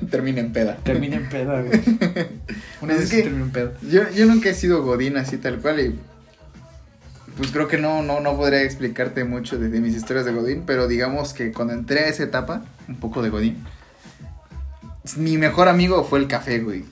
[0.10, 0.78] Termina en peda.
[0.82, 1.80] termina en peda, güey.
[2.80, 3.72] Una vez que- que termina en peda.
[3.82, 5.98] Yo, yo nunca he sido godín así tal cual y
[7.36, 10.64] pues creo que no, no, no podría explicarte mucho de, de mis historias de godín,
[10.66, 13.56] pero digamos que cuando entré a esa etapa, un poco de godín,
[15.16, 16.84] mi mejor amigo fue el café, güey.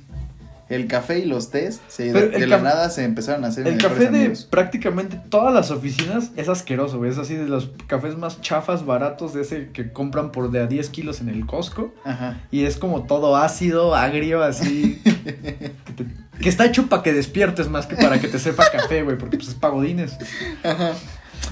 [0.69, 4.03] El café y los tés, se- de, la nada se empezaron a hacer El café
[4.09, 4.47] de amigos.
[4.49, 7.11] prácticamente todas las oficinas es asqueroso, güey.
[7.11, 10.67] Es así de los cafés más chafas, baratos, de ese que compran por de a
[10.69, 11.93] 10 kilos en el Costco.
[12.05, 12.39] Ajá.
[12.53, 15.01] Y es como todo ácido, agrio, así.
[15.05, 16.07] que, te-
[16.41, 19.39] que está hecho para que despiertes más que para que te sepa café, güey, porque
[19.39, 20.17] pues es pagodines.
[20.63, 20.93] Ajá.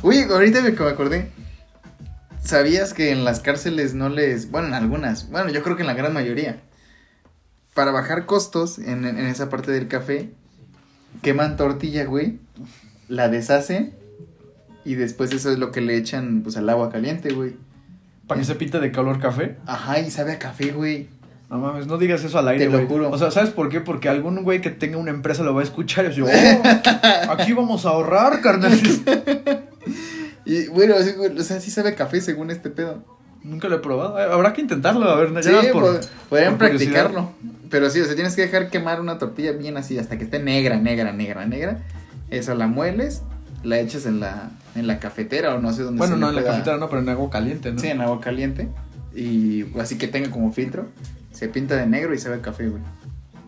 [0.02, 1.32] Uy, ahorita me acordé.
[2.48, 4.50] ¿Sabías que en las cárceles no les...
[4.50, 5.28] Bueno, en algunas.
[5.28, 6.62] Bueno, yo creo que en la gran mayoría.
[7.74, 10.30] Para bajar costos en, en esa parte del café,
[11.20, 12.38] queman tortilla, güey.
[13.06, 13.92] La deshacen.
[14.82, 17.56] Y después eso es lo que le echan pues al agua caliente, güey.
[18.26, 19.58] Para que se pinte de color café.
[19.66, 21.08] Ajá, y sabe a café, güey.
[21.50, 22.88] No mames, no digas eso al aire, Te lo güey.
[22.88, 23.10] juro.
[23.10, 23.82] O sea, ¿sabes por qué?
[23.82, 26.24] Porque algún güey que tenga una empresa lo va a escuchar y decir,
[27.28, 28.72] oh, aquí vamos a ahorrar, carnal.
[30.48, 33.04] Y bueno, o sea, sí sabe café según este pedo.
[33.44, 34.18] Nunca lo he probado.
[34.18, 37.30] Eh, Habrá que intentarlo, a ver, ya Sí, por- pod- podrían por practicarlo.
[37.70, 40.38] Pero sí, o sea, tienes que dejar quemar una tortilla bien así hasta que esté
[40.40, 41.78] negra, negra, negra, negra.
[42.30, 43.22] Esa la mueles,
[43.62, 46.36] la echas en la, en la cafetera o no sé dónde Bueno, se no en
[46.36, 47.78] la cafetera, no, pero en agua caliente, ¿no?
[47.78, 48.68] Sí, en agua caliente.
[49.14, 50.86] Y así que tenga como filtro.
[51.32, 52.82] Se pinta de negro y sabe a café, güey.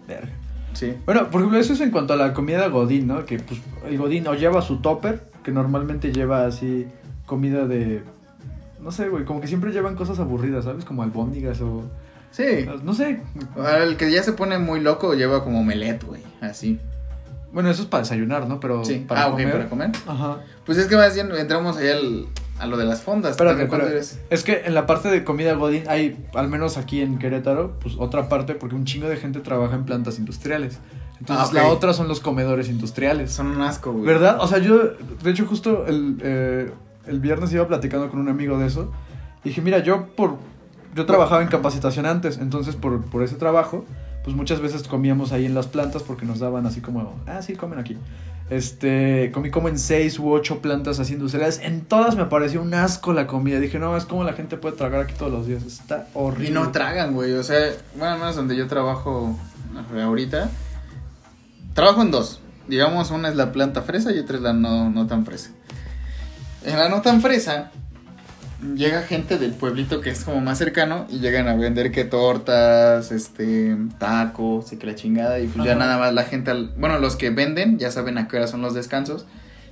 [0.06, 0.28] Verga.
[0.74, 0.94] Sí.
[1.06, 3.24] Bueno, por ejemplo, eso es en cuanto a la comida Godín, ¿no?
[3.24, 6.86] Que pues el Godín o lleva su topper, que normalmente lleva así
[7.26, 8.02] comida de.
[8.80, 10.84] No sé, güey, como que siempre llevan cosas aburridas, ¿sabes?
[10.84, 11.84] Como albóndigas o.
[12.30, 12.66] Sí.
[12.84, 13.20] No sé.
[13.82, 16.22] El que ya se pone muy loco lleva como omelette, güey.
[16.40, 16.78] Así.
[17.52, 18.60] Bueno, eso es para desayunar, ¿no?
[18.60, 19.04] Pero Sí.
[19.08, 19.50] para ah, comer.
[19.50, 19.90] para comer.
[20.06, 20.38] Ajá.
[20.64, 22.26] Pues es que más bien entramos allá al-
[22.60, 23.32] a lo de las fondas.
[23.32, 24.20] Espérate, ¿También cuándo espérate.
[24.28, 24.30] eres?
[24.30, 27.96] Es que en la parte de comida Godín hay, al menos aquí en Querétaro, pues
[27.98, 30.78] otra parte, porque un chingo de gente trabaja en plantas industriales.
[31.20, 31.54] Entonces Ah, ok.
[31.54, 33.30] la otra son los comedores industriales.
[33.32, 34.04] Son un asco, güey.
[34.06, 34.38] ¿Verdad?
[34.40, 34.78] O sea, yo,
[35.22, 36.72] de hecho, justo el, eh,
[37.06, 38.90] el viernes iba platicando con un amigo de eso.
[39.44, 40.36] Y dije, mira, yo por.
[40.94, 43.84] Yo trabajaba en capacitación antes, entonces por, por ese trabajo,
[44.24, 47.54] pues muchas veces comíamos ahí en las plantas porque nos daban así como, ah, sí,
[47.54, 47.96] comen aquí.
[48.50, 51.60] Este, comí como en seis u ocho plantas así industriales.
[51.62, 53.60] En todas me pareció un asco la comida.
[53.60, 55.62] Dije, no, es como la gente puede tragar aquí todos los días.
[55.64, 56.48] Está horrible.
[56.48, 57.32] Y no tragan, güey.
[57.34, 57.58] O sea,
[57.94, 59.38] bueno, al menos donde yo trabajo
[59.94, 60.50] ahorita.
[61.74, 62.40] Trabajo en dos.
[62.68, 65.50] Digamos, una es la planta fresa y otra es la no, no tan fresa.
[66.64, 67.70] En la no tan fresa,
[68.76, 73.10] llega gente del pueblito que es como más cercano y llegan a vender que tortas,
[73.12, 75.40] este, tacos y que la chingada.
[75.40, 75.80] Y pues ya Ajá.
[75.80, 78.62] nada más la gente, al- bueno, los que venden ya saben a qué hora son
[78.62, 79.26] los descansos.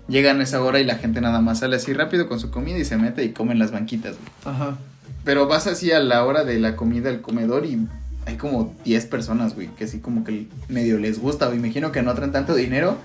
[0.09, 2.79] Llegan a esa hora y la gente nada más sale así rápido con su comida
[2.79, 4.55] y se mete y comen las banquitas, güey.
[4.57, 4.79] Ajá.
[5.25, 7.87] Pero vas así a la hora de la comida al comedor y
[8.29, 11.59] hay como 10 personas, güey, que así como que medio les gusta, güey.
[11.59, 12.99] Imagino que no traen tanto dinero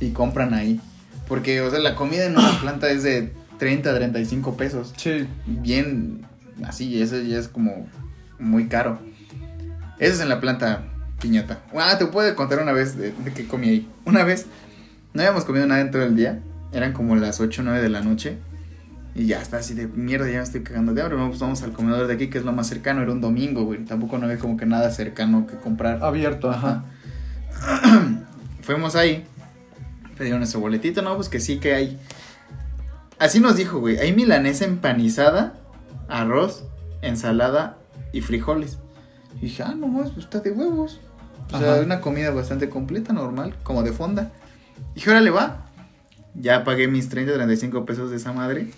[0.00, 0.80] y compran ahí.
[1.28, 4.94] Porque, o sea, la comida en una planta es de 30 a 35 pesos.
[4.96, 5.26] Sí.
[5.46, 6.22] Bien,
[6.64, 7.86] así, eso ya es como
[8.38, 8.98] muy caro.
[9.98, 10.84] Eso es en la planta
[11.20, 11.60] piñata.
[11.76, 13.88] Ah, te puedo contar una vez de, de qué comí ahí.
[14.06, 14.46] Una vez,
[15.12, 16.40] no habíamos comido nada en todo el día.
[16.72, 18.38] Eran como las 8 o 9 de la noche.
[19.20, 21.18] Y ya está así de mierda, ya me estoy cagando de hambre.
[21.18, 23.02] Vamos, vamos al comedor de aquí, que es lo más cercano.
[23.02, 23.84] Era un domingo, güey.
[23.84, 26.02] Tampoco no había como que nada cercano que comprar.
[26.02, 26.86] Abierto, ajá.
[28.62, 29.26] Fuimos ahí.
[30.16, 31.98] Pedieron nuestro boletito, no, pues que sí que hay.
[33.18, 33.98] Así nos dijo, güey.
[33.98, 35.52] Hay milanesa empanizada,
[36.08, 36.64] arroz,
[37.02, 37.76] ensalada
[38.14, 38.78] y frijoles.
[39.36, 40.98] Y dije, ah, no más, pues está de huevos.
[41.52, 41.82] O sea, Ajá.
[41.82, 44.32] una comida bastante completa, normal, como de fonda.
[44.94, 45.66] Dije, órale, va.
[46.34, 48.70] Ya pagué mis 30, 35 pesos de esa madre.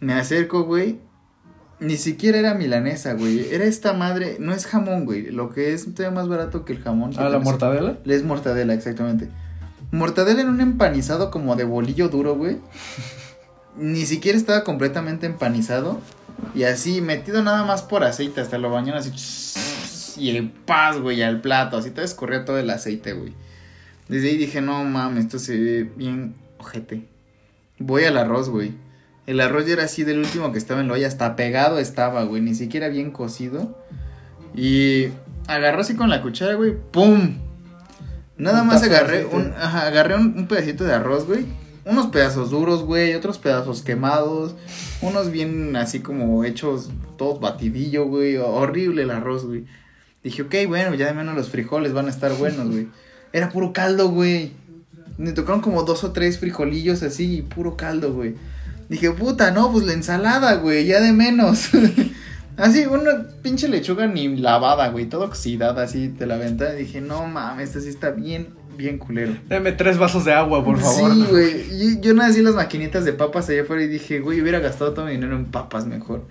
[0.00, 0.98] Me acerco, güey.
[1.78, 3.52] Ni siquiera era milanesa, güey.
[3.52, 4.36] Era esta madre.
[4.38, 5.30] No es jamón, güey.
[5.30, 7.12] Lo que es todavía más barato que el jamón.
[7.16, 7.98] Ah, la mortadela.
[8.04, 9.28] es mortadela, exactamente.
[9.90, 12.58] Mortadela en un empanizado como de bolillo duro, güey.
[13.76, 16.00] Ni siquiera estaba completamente empanizado.
[16.54, 18.40] Y así, metido nada más por aceite.
[18.40, 20.20] Hasta lo bañaron así.
[20.20, 21.78] Y el paz, güey, al plato.
[21.78, 23.32] Así te escurrió todo el aceite, güey.
[24.08, 27.06] Desde ahí dije, no mames, esto se ve bien ojete.
[27.78, 28.74] Voy al arroz, güey.
[29.30, 31.06] El arroz ya era así del último que estaba en la olla.
[31.06, 32.42] Hasta pegado estaba, güey.
[32.42, 33.78] Ni siquiera bien cocido.
[34.56, 35.06] Y
[35.46, 36.74] agarró así con la cuchara, güey.
[36.90, 37.36] ¡Pum!
[38.36, 41.46] Nada Un más agarré un, ajá, agarré un, un pedacito de arroz, güey.
[41.84, 43.14] Unos pedazos duros, güey.
[43.14, 44.56] Otros pedazos quemados.
[45.00, 48.36] Unos bien así como hechos, todos batidillo, güey.
[48.36, 49.64] Horrible el arroz, güey.
[50.24, 52.88] Dije, ok, bueno, ya de menos los frijoles van a estar buenos, güey.
[53.32, 54.54] Era puro caldo, güey.
[55.18, 58.34] Me tocaron como dos o tres frijolillos así y puro caldo, güey.
[58.90, 61.70] Dije, puta, no, pues la ensalada, güey, ya de menos.
[62.56, 66.72] así, una pinche lechuga ni lavada, güey, toda oxidada, así te la venta.
[66.72, 69.36] Dije, no mames, esta sí está bien, bien culero.
[69.48, 71.14] Deme tres vasos de agua, por favor.
[71.14, 72.00] Sí, güey.
[72.00, 75.12] Yo nací las maquinitas de papas allá afuera y dije, güey, hubiera gastado todo mi
[75.12, 76.26] dinero en papas mejor.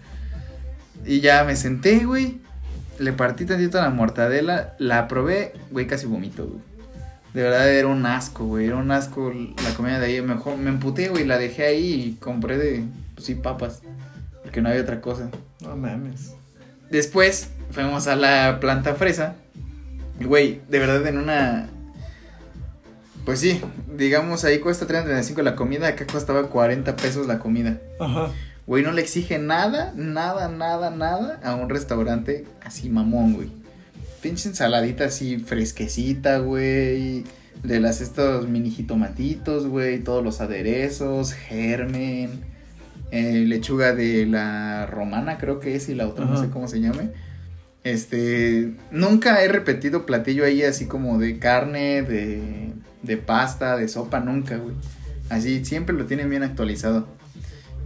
[1.05, 2.41] Y ya me senté, güey.
[2.99, 6.68] Le partí tantito a la mortadela, la probé, güey, casi vomito, güey.
[7.33, 10.21] De verdad era un asco, güey, era un asco la comida de ahí.
[10.21, 13.81] Mejor me emputé, güey, la dejé ahí y compré de, pues sí, papas.
[14.43, 15.29] Porque no había otra cosa.
[15.61, 16.33] No mames.
[16.89, 19.35] Después fuimos a la planta fresa.
[20.19, 21.69] Güey, de verdad en una...
[23.25, 23.61] Pues sí,
[23.95, 27.79] digamos ahí cuesta 35 la comida, acá costaba 40 pesos la comida.
[27.99, 28.29] Ajá.
[28.65, 33.58] Güey, no le exige nada, nada, nada, nada a un restaurante así mamón, güey.
[34.21, 37.23] Pinche ensaladita así fresquecita, güey.
[37.63, 39.99] De las estos mini jitomatitos, güey.
[39.99, 42.41] Todos los aderezos, germen.
[43.11, 46.79] eh, lechuga de la romana, creo que es, y la otra, no sé cómo se
[46.79, 47.09] llame.
[47.83, 54.19] Este, nunca he repetido platillo ahí así como de carne, de, de pasta, de sopa,
[54.19, 54.75] nunca, güey.
[55.29, 57.07] Así, siempre lo tienen bien actualizado.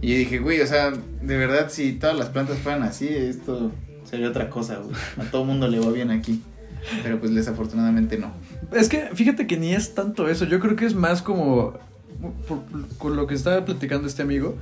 [0.00, 3.72] Y dije, güey, o sea, de verdad, si todas las plantas fueran así, esto
[4.14, 4.94] sería otra cosa, güey.
[5.18, 6.42] A todo mundo le va bien aquí.
[7.02, 8.32] Pero pues desafortunadamente no.
[8.72, 10.44] Es que fíjate que ni es tanto eso.
[10.44, 11.74] Yo creo que es más como.
[12.98, 14.56] con lo que estaba platicando este amigo.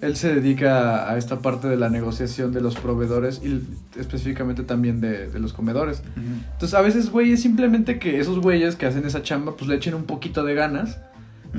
[0.00, 3.60] Él se dedica a esta parte de la negociación de los proveedores y
[3.98, 6.02] específicamente también de, de los comedores.
[6.16, 9.74] Entonces, a veces, güey, es simplemente que esos güeyes que hacen esa chamba, pues le
[9.74, 10.98] echen un poquito de ganas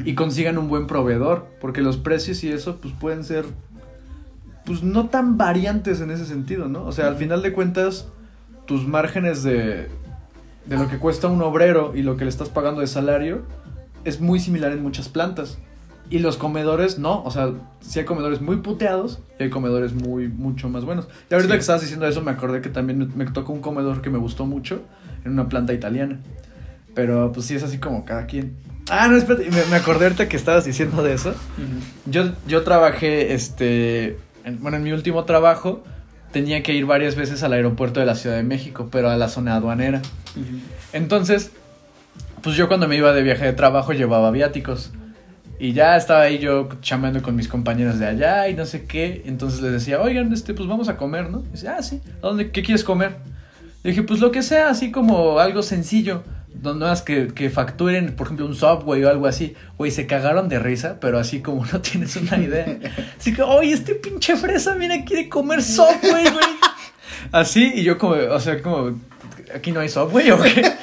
[0.05, 1.47] y consigan un buen proveedor.
[1.59, 3.43] Porque los precios y eso, pues pueden ser,
[4.69, 6.85] pues no tan variantes en ese sentido, ¿no?
[6.85, 8.07] O sea, al final de cuentas,
[8.67, 9.87] tus márgenes de,
[10.67, 13.41] de lo que cuesta un obrero y lo que le estás pagando de salario
[14.05, 15.57] es muy similar en muchas plantas.
[16.11, 17.49] Y los comedores no, o sea,
[17.81, 21.07] sí hay comedores muy puteados y hay comedores muy, mucho más buenos.
[21.31, 21.57] Y ahorita Sí.
[21.57, 24.19] que estabas diciendo eso, me acordé que también me, me tocó un comedor que me
[24.19, 24.83] gustó mucho
[25.25, 26.19] en una planta italiana.
[26.93, 28.53] Pero pues sí es así como cada quien.
[28.91, 31.33] Ah, no, espérate, me, me acordé ahorita que estabas diciendo de eso.
[32.07, 34.17] Yo, yo trabajé, este,
[34.49, 35.83] en- bueno, en mi último trabajo
[36.31, 39.29] tenía que ir varias veces al aeropuerto de la Ciudad de México, pero a la
[39.29, 40.01] zona aduanera.
[40.93, 41.51] Entonces,
[42.41, 44.91] pues yo cuando me iba de viaje de trabajo llevaba viáticos.
[45.61, 49.23] Y ya estaba ahí yo chamando con mis compañeros de allá y no sé qué.
[49.25, 51.43] Entonces les decía, oigan, este, pues vamos a comer, ¿no?
[51.49, 51.99] Y dice, ah, sí.
[52.23, 52.51] ¿A dónde?
[52.51, 53.17] ¿Qué quieres comer?
[53.83, 56.23] Le dije, pues lo que sea, así como algo sencillo.
[56.91, 59.55] Es que, que facturen, por ejemplo, un Subway o algo así.
[59.77, 62.79] Güey, se cagaron de risa, pero así como no tienes una idea.
[63.17, 66.45] Así que, oye, este pinche fresa viene aquí de comer Subway, güey.
[67.31, 68.99] Así, y yo como, o sea, como,
[69.53, 70.73] ¿aquí no hay Subway o qué?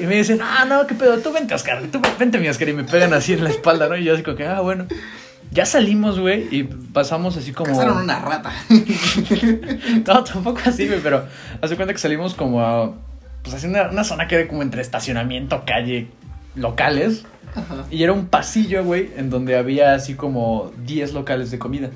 [0.00, 2.72] Y me dicen, ah, no, qué pedo, tú vente, Oscar, tú vente, mi Oscar, y
[2.72, 3.96] me pegan así en la espalda, ¿no?
[3.96, 4.86] Y yo así como que, ah, bueno.
[5.52, 7.70] Ya salimos, güey, y pasamos así como...
[7.70, 8.52] Cazaron una rata.
[10.06, 11.24] no, tampoco así, güey, pero
[11.62, 12.92] hace cuenta que salimos como a...
[13.46, 16.08] Pues así una, una zona que era como entre estacionamiento, calle,
[16.54, 17.24] locales.
[17.54, 17.84] Ajá.
[17.90, 21.90] Y era un pasillo, güey, en donde había así como 10 locales de comida.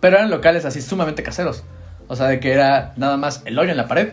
[0.00, 1.64] Pero eran locales así sumamente caseros.
[2.06, 4.10] O sea, de que era nada más el hoyo en la pared,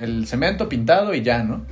[0.00, 1.62] el cemento pintado y ya, ¿no?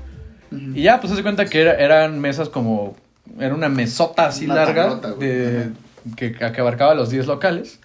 [0.53, 2.95] Y ya, pues se cuenta que era- eran mesas como.
[3.41, 5.71] Era una mesota así Una larga de,
[6.15, 7.81] que, que abarcaba los 10 locales.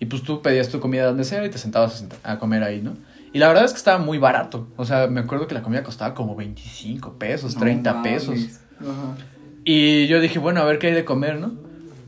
[0.00, 2.64] Y pues tú pedías tu comida donde sea y te sentabas a, senta- a comer
[2.64, 2.94] ahí, ¿no?
[3.32, 4.68] Y la verdad es que estaba muy barato.
[4.76, 8.38] O sea, me acuerdo que la comida costaba como 25 pesos, 30 No pesos.
[8.80, 9.16] Ajá.
[9.64, 11.52] Y yo dije, bueno, a ver qué hay de comer, ¿no?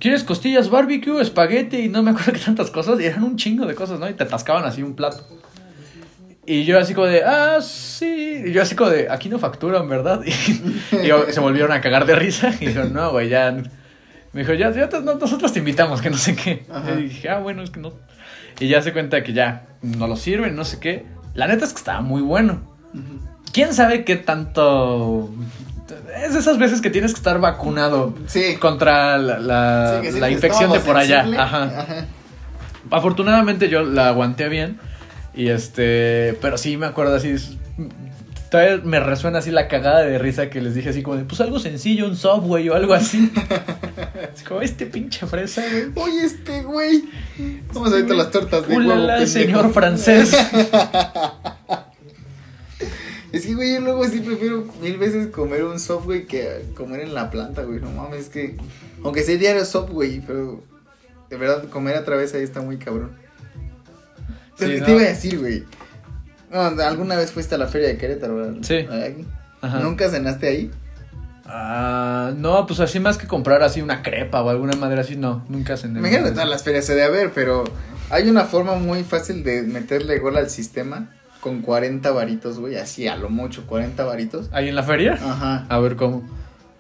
[0.01, 3.01] ¿Quieres costillas barbecue, espagueti y no me acuerdo qué tantas cosas?
[3.01, 4.09] Y eran un chingo de cosas, ¿no?
[4.09, 5.27] Y te atascaban así un plato.
[6.47, 8.43] Y yo así como de, ah, sí.
[8.47, 10.21] Y yo así como de, aquí no facturan, ¿verdad?
[10.27, 10.31] Y,
[11.03, 12.53] y yo- se volvieron a cagar de risa.
[12.61, 13.51] Y dijo, no, güey, ya.
[14.33, 16.67] Me dijo, ya, ya te- no, nosotros te invitamos, que no sé qué.
[16.71, 16.99] Ajá.
[16.99, 17.95] Y dije, ah, bueno, es que no.
[18.61, 21.07] Y ya se cuenta que ya no lo sirven, no sé qué.
[21.35, 22.61] La neta es que estaba muy bueno.
[23.53, 25.31] ¿Quién sabe qué tanto...
[26.23, 28.57] Es de esas veces que tienes que estar vacunado Sí.
[28.59, 31.27] contra la, la- Sí, que sí, la el infección de por allá.
[31.39, 32.07] Ajá.
[32.91, 34.79] Afortunadamente yo la aguanté bien.
[35.35, 36.39] Y este...
[36.41, 37.35] Pero sí me acuerdo así...
[38.55, 41.25] Todavía me resuena así la cagada de risa que les dije así como de...
[41.25, 43.33] Pues algo sencillo, un Subway o algo así.
[44.37, 45.91] Es como este pinche fresa, güey.
[45.97, 47.05] Oye, este güey.
[47.73, 48.91] Vamos a ahorita las tortas de huevo.
[48.91, 49.27] Pendejo.
[49.27, 50.37] señor francés.
[53.33, 57.13] Es que, güey, yo luego sí prefiero mil veces comer un Subway que comer en
[57.13, 57.81] la planta, güey.
[57.81, 58.57] No mames, es que.
[59.03, 60.63] Aunque sea diario Subway, pero.
[61.29, 63.17] De verdad, comer otra vez ahí está muy cabrón.
[64.57, 64.87] Pero Sí, ¿qué no.
[64.87, 65.65] te iba a decir, güey?
[66.55, 68.55] No, ¿Alguna vez fuiste a la feria de Querétaro, verdad?
[68.63, 68.77] Sí.
[68.77, 69.27] Aquí.
[69.61, 69.81] Ajá.
[69.81, 70.71] ¿Nunca cenaste ahí?
[71.47, 75.45] Ah, no, pues así más que comprar así una crepa o alguna madre así, no,
[75.49, 77.65] nunca se Imagínate, todas las ferias se de haber, pero
[78.09, 83.09] hay una forma muy fácil de meterle gol al sistema con 40 varitos, güey, así
[83.09, 84.49] a lo mucho, 40 varitos.
[84.53, 85.15] ¿Ahí en la feria?
[85.15, 85.67] Ajá.
[85.69, 86.23] A ver cómo.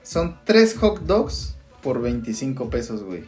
[0.03, 3.25] Son tres hot dogs por 25 pesos, güey.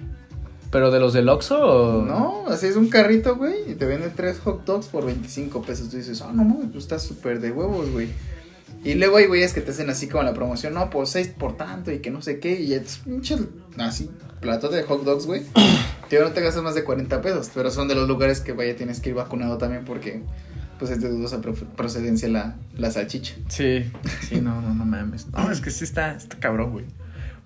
[0.77, 2.03] ¿Pero de los del Oxxo o...?
[2.05, 5.89] No, así es un carrito, güey, y te venden tres hot dogs por 25 pesos.
[5.89, 8.09] Tú dices, ah, no mames, pues está súper de huevos, güey.
[8.85, 11.57] Y luego hay güeyes que te hacen así como la promoción, no, pues 6 por
[11.57, 13.39] tanto y que no sé qué, y es pinche
[13.79, 14.11] así,
[14.43, 15.45] platote de hot dogs, güey.
[16.11, 18.77] Tío, no te gastas más de 40 pesos, pero son de los lugares que vaya
[18.77, 20.21] tienes que ir vacunado también porque
[20.79, 23.35] pues es de dudosa pro- procedencia la, la salchicha.
[23.49, 23.91] Sí,
[24.29, 25.27] sí, no, no, no mames.
[25.29, 26.85] No, es que sí está, está cabrón, güey.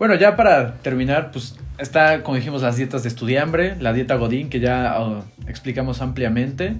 [0.00, 4.48] Bueno, ya para terminar, pues está, como dijimos, las dietas de estudiambre, la dieta Godín,
[4.50, 6.76] que ya oh, explicamos ampliamente.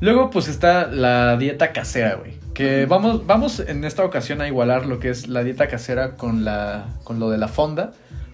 [0.00, 2.34] Luego, pues está la dieta casera, güey.
[2.54, 6.44] Que vamos, vamos en esta ocasión a igualar lo que es la dieta casera con,
[6.44, 7.92] la, con lo de la fonda.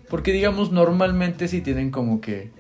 [0.09, 2.50] Porque, digamos, normalmente sí tienen como que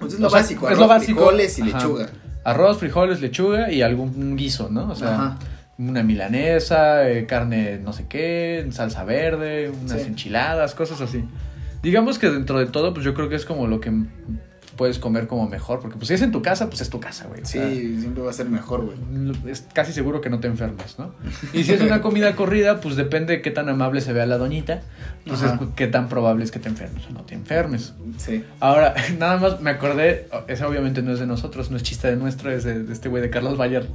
[0.00, 1.20] Pues es O lo sea, básico, es arroz, lo básico.
[1.20, 1.78] frijoles y Ajá.
[1.78, 2.06] lechuga.
[2.44, 4.90] arroz, frijoles, lechuga y algún guiso, ¿no?
[4.90, 5.38] O sea, Ajá.
[5.78, 10.06] una milanesa, eh, carne no sé qué, salsa verde, unas Sí.
[10.08, 11.22] enchiladas, cosas así.
[11.84, 13.92] Digamos que dentro de todo, pues yo creo que es como lo que
[14.76, 17.26] puedes comer como mejor, porque pues si es en tu casa, pues es tu casa,
[17.28, 17.42] güey.
[17.42, 18.98] o Sí, sea, siempre va a ser mejor, güey.
[19.48, 21.14] es casi seguro que no te enfermes, ¿no?
[21.52, 24.36] Y si es una comida corrida, pues depende de qué tan amable se vea la
[24.36, 24.80] doñita,
[25.28, 27.94] pues es qué tan probable es que te enfermes o no te enfermes.
[28.16, 28.42] Sí.
[28.58, 32.16] Ahora, nada más me acordé, ese obviamente no es de nosotros, no es chiste de
[32.16, 33.86] nuestro, es de, de este güey de Carlos Bayer,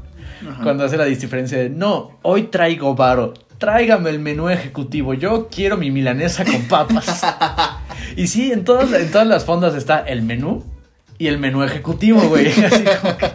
[0.50, 0.64] Ajá.
[0.64, 5.76] cuando hace la diferencia de, no, hoy traigo varo, tráigame el menú ejecutivo, yo quiero
[5.76, 7.22] mi milanesa con papas.
[8.16, 10.64] y sí, en todas, en todas las fondas está el menú
[11.18, 12.48] y el menú ejecutivo, güey.
[12.64, 13.30] Así como que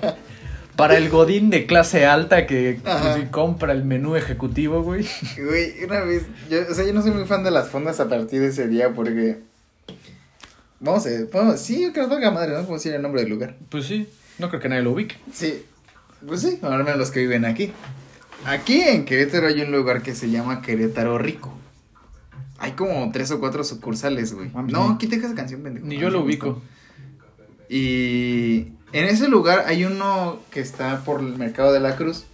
[0.77, 5.07] para el godín de clase alta que pues, compra el menú ejecutivo, güey.
[5.37, 8.09] Güey, una vez, yo, o sea, yo no soy muy fan de las fondas a
[8.09, 9.39] partir de ese día porque...
[10.81, 12.59] Vamos a ver, vamos, sí, que nos valga madre, ¿no?
[12.59, 13.57] Podemos decir el nombre del lugar.
[13.71, 14.09] Pues sí,
[14.39, 15.17] no creo que nadie lo ubique.
[15.33, 15.65] Sí,
[16.27, 17.73] pues sí, al menos los que viven aquí.
[18.45, 21.57] Aquí en Querétaro hay un lugar que se llama Querétaro Rico.
[22.59, 24.51] Hay como tres o cuatro sucursales, güey.
[24.69, 25.87] No, ni- quita esa canción, pendejo.
[25.87, 26.63] Ni yo lo ubico.
[27.69, 32.25] Y en ese lugar hay uno que está por el Mercado de la Cruz,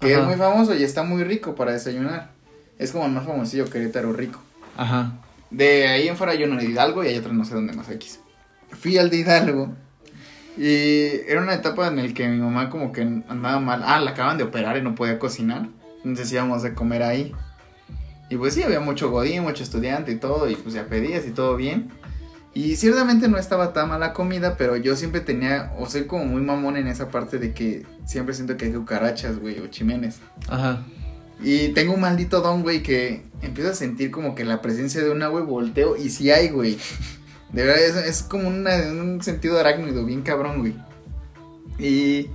[0.00, 0.22] que Ajá.
[0.22, 2.30] es muy famoso y está muy rico para desayunar.
[2.78, 4.40] Es como el más famosillo Querétaro Rico.
[4.76, 5.12] Ajá.
[5.50, 7.90] De ahí en fuera hay uno de Hidalgo y hay otro no sé dónde más
[7.90, 8.20] X.
[8.70, 9.74] Fui al de Hidalgo.
[10.56, 13.82] Y era una etapa en la que mi mamá como que andaba mal.
[13.84, 15.68] Ah, la acaban de operar y no podía cocinar.
[15.98, 17.34] Entonces íbamos a comer ahí.
[18.30, 20.48] Y pues sí, había mucho godín, mucho estudiante y todo.
[20.48, 21.90] Y pues ya pedías y todo bien.
[22.54, 26.40] Y ciertamente no estaba tan mala comida, pero yo siempre tenía, o soy como muy
[26.42, 30.18] mamón en esa parte de que siempre siento que hay cucarachas, güey, o chimenes.
[30.48, 30.84] Ajá.
[31.42, 35.10] Y tengo un maldito don, güey, que empiezo a sentir como que la presencia de
[35.10, 36.76] una, güey, volteo y sí hay, güey.
[37.52, 40.74] De verdad, es, es como una- un sentido arácnido, bien cabrón, güey.
[41.78, 42.28] Y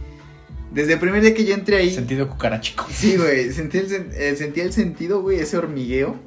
[0.76, 1.90] desde el primer día que yo entré ahí...
[1.90, 2.86] Sentido cucarachico.
[2.92, 6.20] Sí, güey, sentí el, eh, sentí el sentido, güey, ese hormigueo.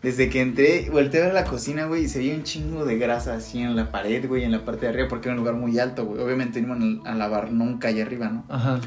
[0.00, 2.98] Desde que entré, volteé a ver la cocina, güey, y se veía un chingo de
[2.98, 5.56] grasa así en la pared, güey, en la parte de arriba, porque era un lugar
[5.56, 6.22] muy alto, güey.
[6.22, 8.44] Obviamente no iban a lavar nunca allá arriba, ¿no?
[8.48, 8.80] Ajá.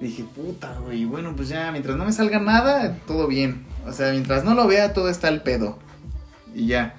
[0.00, 3.66] Dije, puta, güey, bueno, pues ya, mientras no me salga nada, todo bien.
[3.86, 5.78] O sea, mientras no lo vea, todo está al pedo.
[6.54, 6.94] Y ya.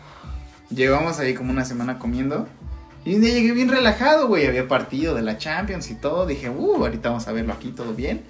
[0.69, 2.47] Llevamos ahí como una semana comiendo.
[3.05, 4.45] Y un día llegué bien relajado, güey.
[4.47, 6.25] Había partido de la Champions y todo.
[6.25, 8.21] Dije, uh, ahorita vamos a verlo aquí, todo bien.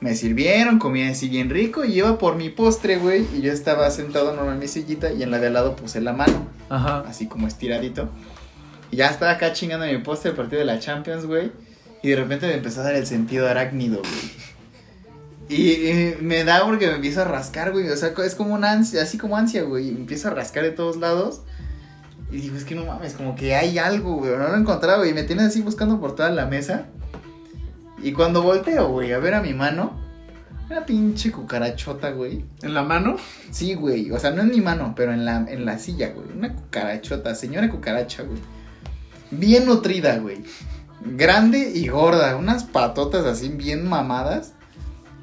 [0.00, 1.84] Me sirvieron, comí así bien rico.
[1.84, 3.26] Y iba por mi postre, güey.
[3.36, 5.12] Y yo estaba sentado normal en mi sillita.
[5.12, 7.04] Y en la de al lado puse la mano Ajá.
[7.06, 8.08] así como estiradito.
[8.90, 11.52] Y ya estaba acá chingando mi postre el partido de la Champions, güey.
[12.02, 14.50] Y de repente me empezó a dar el sentido arácnido, güey.
[15.50, 17.88] Y, y me da porque me empiezo a rascar, güey.
[17.88, 19.88] O sea, es como una ansia, así como ansia, güey.
[19.88, 21.42] Y me empiezo a rascar de todos lados.
[22.30, 24.30] Y digo, es que no mames, como que hay algo, güey.
[24.32, 25.10] No lo he encontrado, güey.
[25.10, 26.86] Y me tienes así buscando por toda la mesa.
[28.02, 30.00] Y cuando volteo, güey, a ver a mi mano,
[30.70, 32.44] una pinche cucarachota, güey.
[32.62, 33.16] ¿En la mano?
[33.50, 34.10] Sí, güey.
[34.12, 36.28] O sea, no en mi mano, pero en la, en la silla, güey.
[36.36, 38.38] Una cucarachota, señora cucaracha, güey.
[39.32, 40.38] Bien nutrida, güey.
[41.04, 42.36] Grande y gorda.
[42.36, 44.52] Unas patotas así bien mamadas.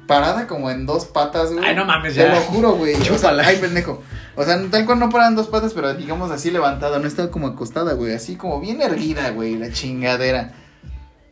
[0.06, 1.64] Parada como en dos patas, güey.
[1.64, 2.34] Ay, no mames, Te ya.
[2.34, 2.94] lo juro, güey.
[2.94, 3.46] O sea, Chúpala.
[3.46, 4.02] ay, pendejo.
[4.40, 7.00] O sea, tal cual no paran dos patas, pero digamos así levantada.
[7.00, 8.14] No estaba como acostada, güey.
[8.14, 9.56] Así como bien erguida, güey.
[9.56, 10.52] La chingadera.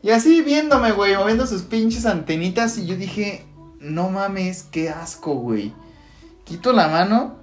[0.02, 1.14] Y así viéndome, güey.
[1.16, 2.76] Moviendo sus pinches antenitas.
[2.78, 3.44] Y yo dije,
[3.78, 5.72] no mames, qué asco, güey.
[6.44, 7.36] Quito la mano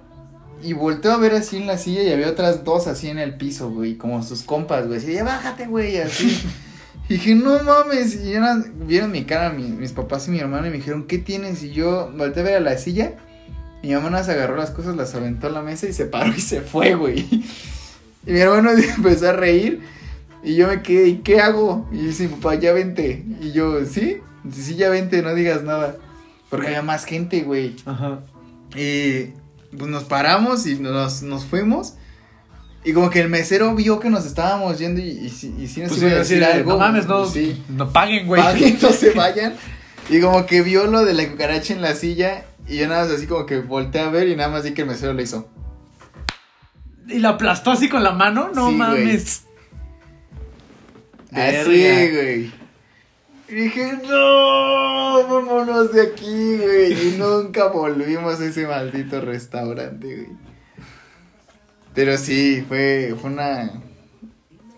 [0.62, 3.36] y volteo a ver así en la silla y había otras dos así en el
[3.36, 4.98] piso, güey, como sus compas, güey.
[4.98, 6.42] Así, ya bájate, güey, así.
[7.08, 8.22] y dije, no mames.
[8.22, 11.18] Y eran- vieron mi cara, mi- mis papás y mi hermano, y me dijeron, ¿qué
[11.18, 11.62] tienes?
[11.62, 13.14] Y yo volteé a ver a la silla.
[13.84, 16.40] Mi mamá nos agarró las cosas, las aventó a la mesa y se paró y
[16.40, 17.20] se fue, güey.
[18.26, 19.80] Y mi hermano empezó a reír.
[20.42, 21.88] Y yo me quedé, ¿y qué hago?
[21.92, 23.24] Y dice, papá, ya vente.
[23.40, 24.18] Y yo, ¿sí?
[24.42, 25.96] Dice, sí, ya vente, no digas nada.
[26.50, 27.76] Porque había más gente, güey.
[27.86, 28.20] Ajá.
[28.76, 29.32] Y
[29.76, 31.94] pues nos paramos y nos, nos fuimos.
[32.84, 35.80] Y como que el mesero vio que nos estábamos yendo y, y, sí- y sí
[35.80, 36.72] nos Pues iba a decir decir, algo.
[36.72, 37.62] no mames, no, Sí.
[37.70, 38.42] no paguen, güey.
[38.42, 39.54] Paguen, no se vayan.
[40.10, 42.44] Y como que vio lo de la cucaracha en la silla.
[42.66, 44.82] Y yo nada más así como que volteé a ver y nada más vi que
[44.82, 45.48] el mesero lo hizo.
[47.06, 48.76] Y la aplastó así con la mano, no Sí, güey.
[48.76, 49.44] mames.
[51.32, 52.52] Así, güey.
[53.46, 56.92] Y dije, no, vámonos de aquí, güey.
[56.92, 60.28] Y nunca volvimos a ese maldito restaurante, güey.
[61.94, 63.70] Pero sí, fue, fue una,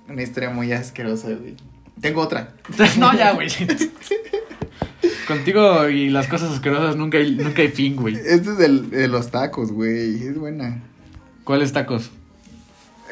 [0.09, 1.55] una historia muy asquerosa, güey.
[2.01, 2.55] Tengo otra.
[2.99, 3.49] no, ya, güey.
[5.27, 8.14] Contigo y las cosas asquerosas nunca hay, nunca hay fin, güey.
[8.14, 10.22] Este es del- de los tacos, güey.
[10.29, 10.83] Es buena.
[11.45, 12.11] ¿Cuáles tacos?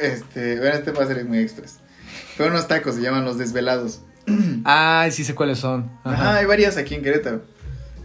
[0.01, 1.79] Este, bueno, este va a ser muy express.
[2.37, 4.01] Pero unos tacos se llaman los desvelados.
[4.65, 5.91] Ay, sí sé cuáles son.
[6.05, 6.37] Ajá, Ajá.
[6.37, 7.43] hay varias aquí en Querétaro.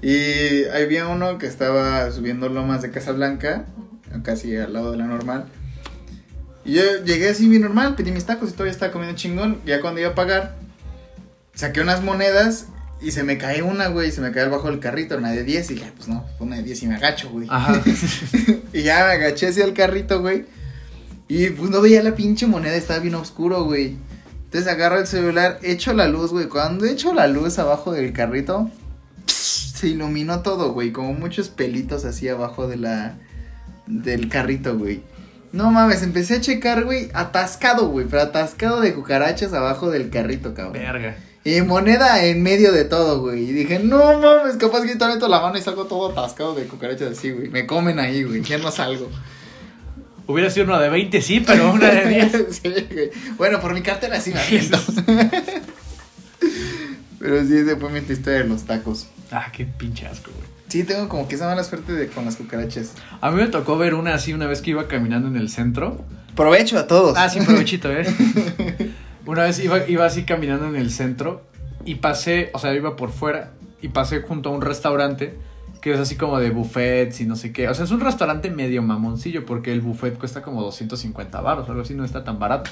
[0.02, 3.66] Y había uno que estaba subiendo lomas de Casablanca,
[4.24, 5.46] casi al lado de la normal.
[6.66, 9.60] Y yo llegué así bien normal, pedí mis tacos y todavía estaba comiendo chingón.
[9.66, 10.56] Ya cuando iba a pagar,
[11.54, 12.68] saqué unas monedas
[13.02, 15.72] y se me cae una, güey, se me cae abajo del carrito, una de 10.
[15.72, 17.48] Y dije, "Ah, pues no, una de 10 y me agacho, güey.
[17.50, 17.82] Ajá.
[18.74, 20.46] Y ya me agaché hacia el carrito, güey.
[21.28, 23.98] Y pues no veía la pinche moneda, estaba bien oscuro, güey.
[24.46, 26.48] Entonces agarro el celular, echo la luz, güey.
[26.48, 28.70] Cuando echo la luz abajo del carrito,
[29.28, 30.92] se iluminó todo, güey.
[30.92, 33.18] Como muchos pelitos así abajo de la.
[33.88, 35.02] del carrito, güey.
[35.52, 38.06] No mames, empecé a checar, güey, atascado, güey.
[38.08, 40.74] Pero atascado de cucarachas abajo del carrito, cabrón.
[40.74, 41.16] Verga.
[41.44, 43.50] Y moneda en medio de todo, güey.
[43.50, 47.18] Y dije, no mames, capaz que meto la mano y salgo todo atascado de cucarachas
[47.18, 47.50] así, güey.
[47.50, 48.42] Me comen ahí, güey.
[48.42, 49.10] Ya no salgo.
[50.28, 52.32] Hubiera sido una de 20, sí, pero una de 10.
[52.62, 53.10] Sí, güey.
[53.38, 54.78] Bueno, por mi cartera sí me aviento.
[57.20, 59.08] Pero sí, esa fue mi historia de los tacos.
[59.30, 60.48] Ah, qué pinche asco, güey.
[60.70, 62.94] Sí, tengo como que esa mala suerte de, con las cucarachas.
[63.20, 66.06] A mí me tocó ver una así una vez que iba caminando en el centro.
[66.36, 67.18] Provecho a todos.
[67.18, 68.06] Ah, sí, provechito, ¿eh?
[69.30, 71.44] Una vez iba, iba así caminando en el centro
[71.86, 73.52] y pasé, o sea, iba por fuera
[73.82, 75.38] y pasé junto a un restaurante
[75.82, 77.70] que es así como de buffets y no sé qué.
[77.70, 81.82] O sea, es un restaurante medio mamoncillo porque el buffet cuesta como 250 baros, algo
[81.84, 82.72] así, no está tan barato.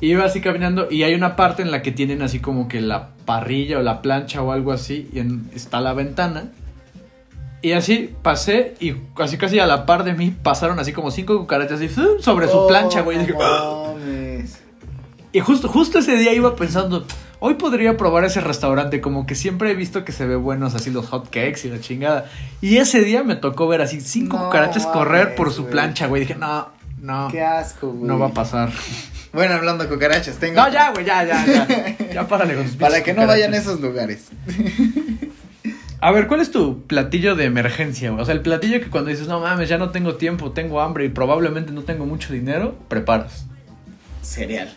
[0.00, 2.80] Y iba así caminando y hay una parte en la que tienen así como que
[2.80, 6.52] la parrilla o la plancha o algo así y en- está la ventana.
[7.62, 11.36] Y así pasé y casi casi a la par de mí pasaron así como cinco
[11.38, 12.20] cucarachas ¡fum!
[12.20, 13.18] sobre su Oh, plancha, güey.
[13.18, 13.26] Y
[15.36, 17.04] Y justo, justo ese día iba pensando,
[17.40, 20.90] hoy podría probar ese restaurante, como que siempre he visto que se ve buenos así
[20.90, 22.30] los hot cakes y la chingada.
[22.62, 26.22] Y ese día me tocó ver así cinco No cucarachas correr por su plancha, güey.
[26.22, 26.70] Dije, no,
[27.02, 28.04] no, Qué asco, güey.
[28.04, 28.72] no va a pasar.
[29.34, 30.58] Bueno, hablando de cucarachas, tengo.
[30.58, 31.96] No, ya, güey, ya, ya, ya.
[32.14, 34.30] Ya párale con sus Para que no vayan a esos lugares.
[36.00, 38.22] A ver, ¿cuál es tu platillo de emergencia, güey?
[38.22, 41.04] O sea, el platillo que cuando dices, no mames, ya no tengo tiempo, tengo hambre
[41.04, 43.44] y probablemente no tengo mucho dinero, preparas.
[44.22, 44.74] Cereal.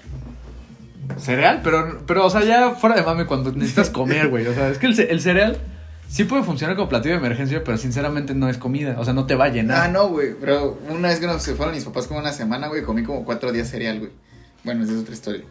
[1.17, 1.61] ¿Cereal?
[1.63, 4.45] Pero, pero, o sea, ya fuera de mame cuando necesitas comer, güey.
[4.47, 5.57] O sea, es que el, ce- el cereal
[6.07, 8.95] sí puede funcionar como platillo de emergencia, pero sinceramente no es comida.
[8.99, 9.81] O sea, no te va a llenar.
[9.83, 10.33] Ah, no, güey.
[10.39, 13.51] Pero una vez que nos fueron mis papás como una semana, güey, comí como cuatro
[13.51, 14.11] días cereal, güey.
[14.63, 15.43] Bueno, esa es otra historia.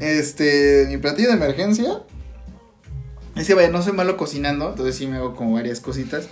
[0.00, 2.00] Este, mi platillo de emergencia.
[3.36, 6.28] Es que, vaya, no soy malo cocinando, entonces sí me hago como varias cositas.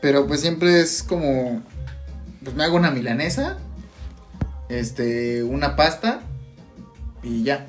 [0.00, 1.62] Pero pues siempre es como.
[2.44, 3.58] Pues me hago una milanesa.
[4.68, 6.20] Este, una pasta.
[7.22, 7.66] Y ya.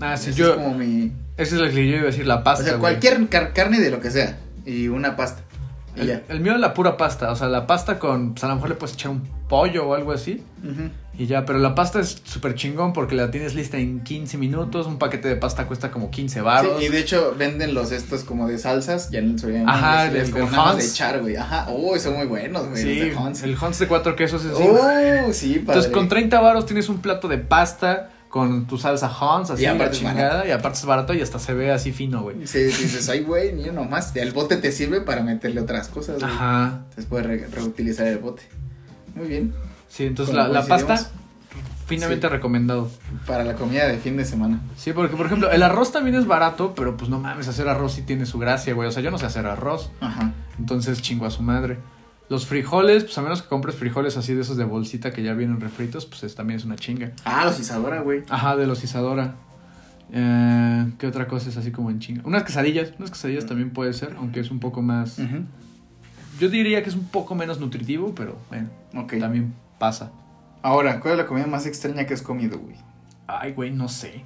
[0.00, 0.50] Ah, sí, Ese yo.
[0.50, 1.12] es como mi.
[1.36, 2.64] Ese es lo que yo iba a decir, la pasta.
[2.64, 4.38] o sea, cualquier car- carne de lo que sea.
[4.64, 5.42] Y una pasta.
[5.96, 6.22] Y El, ya.
[6.28, 7.30] el mío es la pura pasta.
[7.30, 8.32] O sea, la pasta con.
[8.34, 10.42] Pues a lo mejor le puedes echar un pollo o algo así.
[10.62, 10.90] Ujú.
[11.18, 14.86] Y ya, pero la pasta es súper chingón porque la tienes lista en 15 minutos.
[14.86, 16.78] Un paquete de pasta cuesta como 15 baros.
[16.78, 19.72] Sí, y de hecho venden los estos como de salsas, ya en el Soriana.
[19.72, 20.92] Ajá, es del- como del nada más de Hans.
[20.92, 21.36] echar, güey.
[21.36, 22.82] Ajá, uy, son muy buenos, güey.
[22.82, 23.42] Sí, los de Hans.
[23.44, 24.62] el Hans de cuatro quesos es así.
[24.68, 25.60] Oh, sí, padre.
[25.60, 29.66] Entonces con 30 varos tienes un plato de pasta con tu salsa Hans, así Y
[29.66, 32.46] aparte chingada, y aparte es barato y hasta se ve así fino, güey.
[32.46, 34.14] Sí, dices, ay, güey, ni uno más.
[34.14, 36.30] El bote te sirve para meterle otras cosas, güey.
[36.30, 36.80] Ajá.
[36.84, 38.42] Entonces puedes re- reutilizar el bote.
[39.14, 39.54] Muy bien.
[39.88, 41.10] Sí, entonces la, pasta
[41.86, 42.90] finamente recomendado.
[43.26, 44.60] Para la comida de fin de semana.
[44.76, 47.94] Sí, porque por ejemplo, el arroz también es barato, pero pues no mames, hacer arroz
[47.94, 48.88] sí tiene su gracia, güey.
[48.88, 50.32] O sea, yo no sé hacer arroz, Ajá.
[50.58, 51.78] entonces chingo a su madre.
[52.28, 55.32] Los frijoles, pues a menos que compres frijoles así de esos de bolsita que ya
[55.34, 57.12] vienen refritos, pues es- también es una chinga.
[57.24, 58.24] Ah, los Isadora, güey.
[58.28, 59.36] Ajá, de los Isadora.
[60.12, 62.22] Eh, ¿Qué otra cosa es así como en chinga?
[62.24, 65.18] Unas quesadillas, unas quesadillas también puede ser, aunque es un poco más...
[65.18, 65.44] Ujú.
[66.40, 69.14] Yo diría que es un poco menos nutritivo, pero bueno, Ok.
[69.18, 70.10] también pasa.
[70.62, 72.76] Ahora, ¿cuál es la comida más extraña que has comido, güey?
[73.26, 74.24] Ay, güey, no sé.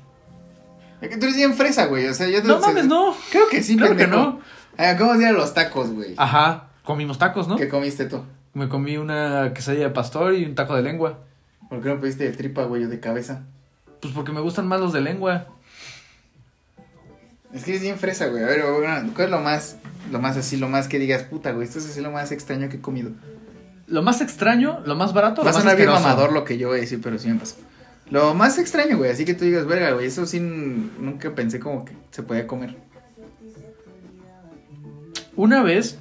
[1.01, 2.07] Es que tú eres bien fresa, güey.
[2.09, 3.15] O sea, yo te No mames, no.
[3.31, 4.41] Creo que sí, Claro que no.
[4.77, 6.15] Ah, ¿Cómo se los tacos, güey?
[6.17, 7.55] Ajá, comimos tacos, ¿no?
[7.55, 8.25] ¿Qué comiste tú?
[8.53, 11.21] Me comí una quesadilla de pastor y un taco de lengua.
[11.69, 13.45] ¿Por qué no pediste de tripa, güey, o de cabeza?
[14.01, 15.47] Pues porque me gustan más los de lengua.
[17.55, 18.43] Es que eres bien fresa, güey.
[18.43, 18.65] A ver,
[19.15, 19.77] ¿cuál es lo más,
[20.11, 21.69] lo más así, lo más que digas, puta, güey?
[21.69, 23.13] Esto es así lo más extraño que he comido.
[23.87, 26.79] Lo más extraño, lo más barato, Va a sonar bien mamador lo que yo voy
[26.79, 27.55] a decir, pero sí me pasó.
[28.11, 31.85] Lo más extraño, güey, así que tú digas, verga, güey, eso sí nunca pensé como
[31.85, 32.75] que se podía comer.
[35.37, 35.97] Una vez,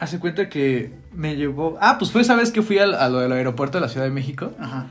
[0.00, 1.78] hace cuenta que me llevó...
[1.80, 4.06] Ah, pues fue esa vez que fui al- a, lo del aeropuerto de la Ciudad
[4.06, 4.52] de México.
[4.58, 4.86] Ajá.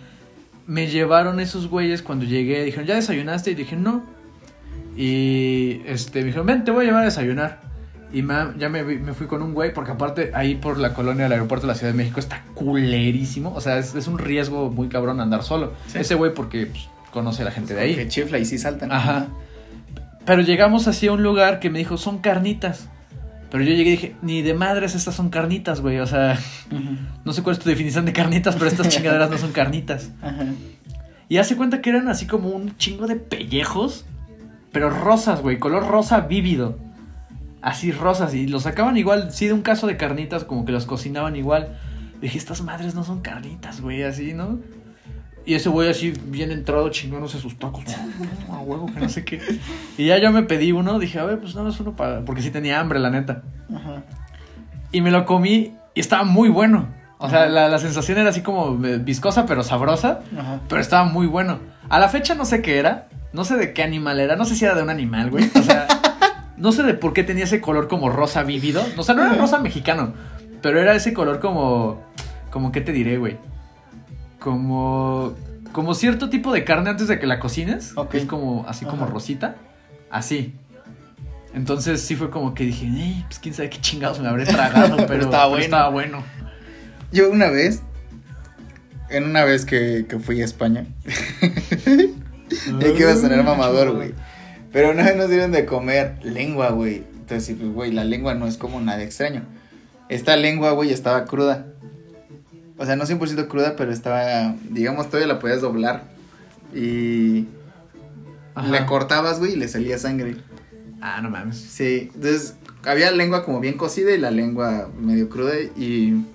[0.68, 2.64] Me llevaron esos güeyes cuando llegué.
[2.64, 3.52] Dijeron, ¿ya desayunaste?
[3.52, 4.04] Y dije, no.
[4.96, 7.60] Y este, me dijeron, ven, te voy a llevar a desayunar.
[8.12, 11.24] Y ma- ya me, me fui con un güey, porque aparte ahí por la colonia
[11.24, 13.54] del aeropuerto de la Ciudad de México está culerísimo.
[13.56, 15.74] O sea, es, es un riesgo muy cabrón andar solo.
[15.88, 16.00] Sí.
[16.00, 17.96] Ese güey porque pues, conoce a la gente de ahí.
[17.96, 18.92] Que chifla y sí saltan.
[18.92, 19.28] Ajá.
[20.26, 22.90] Pero llegamos así a un lugar que me dijo, son carnitas.
[23.52, 26.00] Pero yo llegué y dije, ni de madres estas son carnitas, güey.
[26.00, 26.38] O sea,
[27.26, 30.12] no sé cuál es tu definición de carnitas, pero estas chingaderas no son carnitas.
[30.22, 30.46] Ajá.
[31.30, 34.06] Y hace cuenta que eran así como un chingo de pellejos,
[34.72, 36.80] pero rosas, güey, color rosa vívido.
[37.62, 40.86] Así rosas, y los sacaban igual, sí, de un caso de carnitas, como que los
[40.86, 41.78] cocinaban igual.
[42.22, 44.60] Dije, estas madres no son carnitas, güey, así, ¿no?
[45.50, 47.84] Y ese güey así bien entrado chingándose sus tacos.
[48.52, 49.42] A huevo, que no sé qué.
[49.98, 52.24] Y ya yo me pedí uno, dije, a ver, pues nada más uno para.
[52.24, 53.42] Porque sí tenía hambre, la neta.
[53.76, 54.04] Ajá.
[54.92, 56.90] Y me lo comí y estaba muy bueno.
[57.18, 60.20] O sea, la, la sensación era así como eh, viscosa, pero sabrosa.
[60.38, 60.60] Ajá.
[60.70, 61.58] Pero estaba muy bueno.
[61.90, 63.08] A la fecha no sé qué era.
[63.34, 64.36] No sé de qué animal era.
[64.36, 65.50] No sé si era de un animal, güey.
[65.56, 65.88] O sea,
[66.58, 68.86] no sé de por qué tenía ese color como rosa vívido.
[68.98, 70.14] O sea, no era rosa mexicano.
[70.62, 72.04] Pero era ese color como.
[72.52, 73.38] Como, ¿qué te diré, güey?
[74.40, 75.36] Como.
[75.72, 77.94] Como cierto tipo de carne antes de que la cocines.
[78.14, 78.66] Es como.
[78.68, 79.14] Así como Ajá.
[79.14, 79.56] rosita.
[80.10, 80.54] Así.
[81.54, 84.98] Entonces sí fue como que dije, "Eh, pues quién sabe qué chingados me habré tragado.
[85.08, 85.64] Pero, estaba pero bueno.
[85.64, 86.24] estaba bueno.
[87.12, 87.82] Yo una vez,
[89.10, 90.86] en una vez que, que fui a España,
[91.82, 94.14] y que iba a sonar mamador, güey.
[94.72, 97.04] Pero una vez nos dieron de comer lengua, güey.
[97.20, 99.44] Entonces, pues, güey, la lengua no es como nada extraño.
[100.10, 101.66] Esta lengua, güey, estaba cruda.
[102.80, 106.04] O sea, no 100% cruda, pero estaba, digamos, todavía la podías doblar.
[106.74, 107.46] Y
[108.56, 108.70] Ajá.
[108.70, 110.38] le cortabas, güey, y le salía sangre.
[111.02, 111.58] Ah, no mames.
[111.58, 112.56] Sí, entonces
[112.86, 115.54] había lengua como bien cocida y la lengua medio cruda.
[115.76, 116.26] Y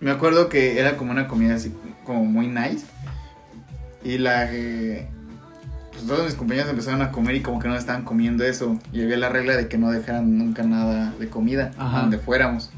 [0.00, 1.72] me acuerdo que era como una comida así,
[2.04, 2.84] como muy nice.
[4.04, 4.52] Y la.
[4.52, 5.08] eh,
[5.92, 8.78] pues todos mis compañeros empezaron a comer y como que no estaban comiendo eso.
[8.92, 12.02] Y había la regla de que no dejaran nunca nada de comida Ajá.
[12.02, 12.70] donde fuéramos.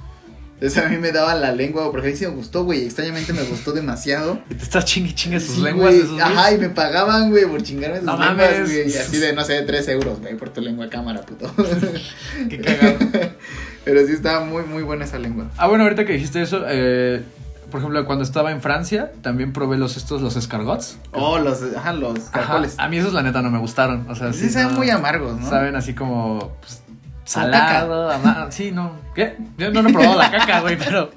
[0.61, 2.85] Entonces a mí me daba la lengua, porque a mí sí me gustó, güey.
[2.85, 4.41] Extrañamente me gustó demasiado.
[4.51, 5.93] Y te estás chingue chingue sus Sí, lenguas.
[5.95, 6.05] güey.
[6.05, 8.65] esos Ajá, y me pagaban, güey, por chingarme sus No lenguas, mames.
[8.65, 8.91] güey.
[8.93, 11.49] Y así de, no sé, 3 euros, güey, por tu lengua de cámara, puto.
[12.51, 12.97] Qué cagado.
[13.85, 15.51] Pero sí estaba muy, muy buena esa lengua.
[15.57, 17.23] Ah, bueno, ahorita que dijiste eso, eh,
[17.71, 20.99] por ejemplo, cuando estaba en Francia, también probé los estos, los escargots.
[21.13, 22.75] Oh, los, ajá, los Ajá, caracoles.
[22.79, 24.11] A mí esos la neta no me gustaron.
[24.11, 25.49] O sea, sí, sí, saben no- muy amargos, ¿no?
[25.49, 26.88] Saben así como pues, Como
[27.29, 28.93] salado, ama- Sí, no.
[29.15, 29.37] ¿Qué?
[29.59, 31.11] Yo no, no he probado la caca, güey, pero.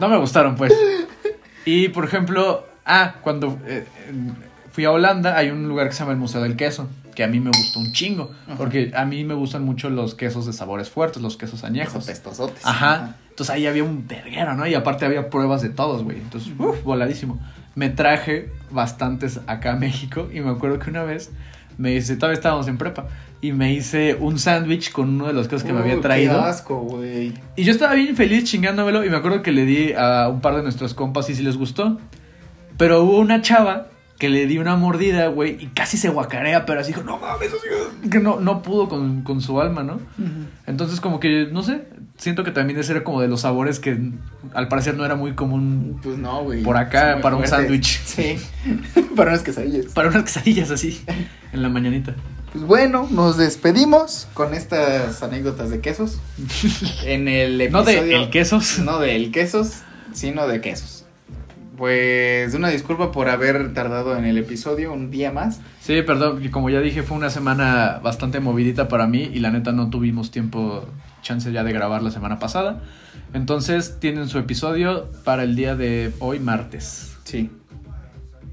[0.00, 0.72] No me gustaron, pues.
[1.64, 3.86] Y por ejemplo, ah, cuando eh,
[4.72, 7.28] fui a Holanda, hay un lugar que se llama el Museo del Queso, que a
[7.28, 8.30] mí me gustó un chingo.
[8.46, 8.56] Ajá.
[8.56, 12.04] Porque a mí me gustan mucho los quesos de sabores fuertes, los quesos Los añejos.
[12.04, 12.64] apestosotes.
[12.64, 13.16] Ajá.
[13.30, 14.66] Entonces ahí había un verguero, ¿no?
[14.66, 16.18] Y aparte había pruebas de todos, güey.
[16.18, 17.38] Entonces, uff, voladísimo.
[17.74, 21.30] Me traje bastantes acá a México y me acuerdo que una vez
[21.78, 23.06] me hice, todavía estábamos en prepa,
[23.40, 26.34] y me hice un sándwich con uno de los quesos que me había traído.
[26.34, 27.34] Qué asco, güey.
[27.54, 30.56] Y yo estaba bien feliz chingándomelo y me acuerdo que le di a un par
[30.56, 31.98] de nuestros compas y sí les gustó.
[32.78, 36.80] Pero hubo una chava que le di una mordida, güey, y casi se guacarea, pero
[36.80, 37.50] así dijo, no mames,
[38.10, 40.00] que no, no pudo con, con su alma, ¿no?
[40.66, 41.86] Entonces como que, no sé,
[42.18, 43.98] siento que también ese era como de los sabores que
[44.54, 46.62] al parecer no era muy común Pues no, güey.
[46.62, 48.00] Por acá, para un sándwich.
[48.04, 48.36] Sí.
[49.16, 49.86] para unas quesadillas.
[49.92, 51.02] para unas quesadillas así
[51.52, 52.14] en la mañanita.
[52.52, 56.18] Pues bueno, nos despedimos con estas anécdotas de quesos.
[57.04, 58.02] En el No episodio.
[58.04, 58.78] de el quesos.
[58.78, 61.04] No del quesos, sino de quesos.
[61.76, 65.60] Pues una disculpa por haber tardado en el episodio un día más.
[65.82, 69.72] Sí, perdón, como ya dije, fue una semana bastante movidita para mí y la neta
[69.72, 70.86] no tuvimos tiempo,
[71.26, 72.82] chance ya de grabar la semana pasada.
[73.34, 77.16] Entonces tienen su episodio para el día de hoy, martes.
[77.24, 77.50] Sí.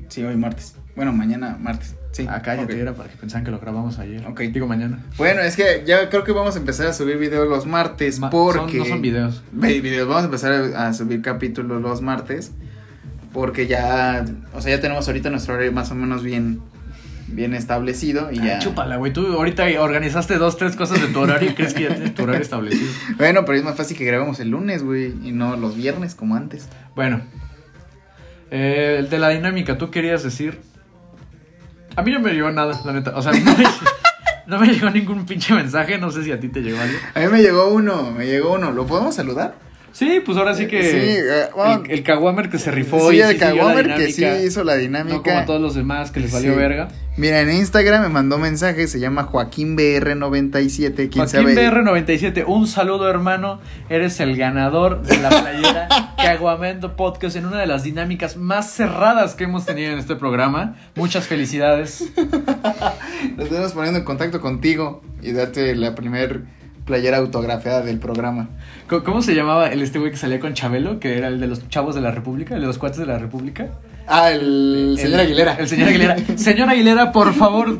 [0.10, 0.76] Sí, hoy martes.
[0.96, 1.96] Bueno, mañana martes.
[2.12, 2.28] Sí.
[2.30, 2.80] Ah, cállate, ok.
[2.80, 4.26] era para que pensaran que lo grabamos ayer.
[4.28, 4.42] Ok.
[4.42, 5.00] Digo mañana.
[5.18, 8.30] Bueno, es que ya creo que vamos a empezar a subir videos los martes Ma-
[8.30, 8.78] porque...
[8.78, 9.44] son- no son videos.
[9.52, 10.08] Videos.
[10.08, 12.52] Vamos a empezar a, a subir capítulos los martes
[13.32, 16.62] porque ya, o sea, ya tenemos ahorita nuestro horario más o menos bien,
[17.28, 18.58] bien establecido y ya.
[18.58, 19.12] Ah, chúpala, güey.
[19.14, 22.24] Tú ahorita organizaste dos, tres cosas de tu horario y crees que ya tienes tu
[22.24, 22.92] horario establecido.
[23.18, 26.36] Bueno, pero es más fácil que grabemos el lunes, güey, y no los viernes como
[26.36, 26.68] antes.
[26.96, 27.22] Bueno,
[28.52, 30.60] eh, el de la dinámica, tú querías decir.
[31.96, 33.12] A mí no me llegó nada, la neta.
[33.16, 33.64] O sea, no me,
[34.48, 35.98] no me llegó ningún pinche mensaje.
[35.98, 36.98] No sé si a ti te llegó algo.
[37.16, 38.72] A mí me llegó uno, me llegó uno.
[38.72, 39.56] ¿Lo podemos saludar?
[39.92, 40.82] Sí, pues ahora sí que.
[40.84, 44.12] Sí, eh, bueno, el, el Caguamer que se rifó sí, y el sí Caguamer que
[44.12, 45.22] sí hizo la No dinámica.
[45.22, 46.58] como a todos los demás que les valió Sí.
[46.58, 46.88] verga.
[47.16, 51.56] Mira, en Instagram me mandó mensaje, se llama JoaquínBR97, quién Joaquín sabe.
[51.56, 53.62] BR97, un saludo hermano.
[53.88, 55.88] Eres el ganador de la playera
[56.18, 60.76] Caguamento Podcast en una de las dinámicas más cerradas que hemos tenido en este programa.
[60.96, 62.12] Muchas felicidades.
[63.38, 66.46] Nos estamos poniendo en contacto contigo y darte la primer
[66.84, 68.50] playera autografiada del programa.
[68.90, 71.00] ¿Cómo cómo se llamaba el este güey que salía con Chabelo?
[71.00, 73.20] Que era el de los chavos de la República, el de los cuates de la
[73.20, 73.70] República.
[74.08, 75.54] Ah, el, señor Aguilera.
[75.60, 76.16] El señor Aguilera.
[76.38, 77.80] Señor Aguilera, por favor,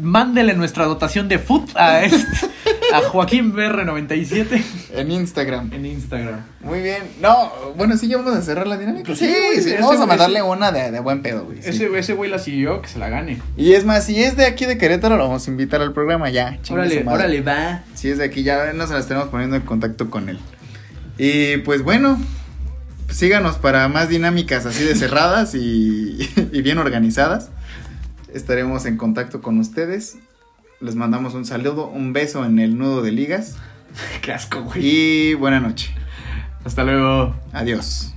[0.00, 2.46] mándele nuestra dotación de food a, este,
[2.94, 4.62] a Joaquín BR97
[4.94, 5.70] En Instagram.
[5.72, 6.40] en Instagram.
[6.62, 7.02] Muy bien.
[7.20, 9.06] No, bueno, sí, ya vamos a cerrar la dinámica.
[9.06, 11.62] Pues sí, sí, sí, ese vamos a mandarle ese- una de, de buen pedo, güey.
[11.62, 11.68] sí.
[11.70, 13.40] Ese, ese güey la siguió, que se la gane.
[13.56, 16.30] Y es más, si es de aquí de Querétaro, lo vamos a invitar al programa
[16.30, 16.58] ya.
[16.70, 17.82] Órale, órale, va.
[17.94, 20.38] Si es de aquí, ya nos las tenemos poniendo en contacto con él.
[21.18, 22.18] Y pues bueno,
[23.10, 26.18] síganos para más dinámicas así de cerradas y,
[26.52, 27.50] y bien organizadas.
[28.32, 30.18] Estaremos en contacto con ustedes.
[30.80, 33.56] Les mandamos un saludo, un beso en el nudo de ligas.
[34.22, 34.80] Qué asco, güey.
[34.84, 35.94] Y buena noche.
[36.64, 37.34] Hasta luego.
[37.52, 38.14] Adiós.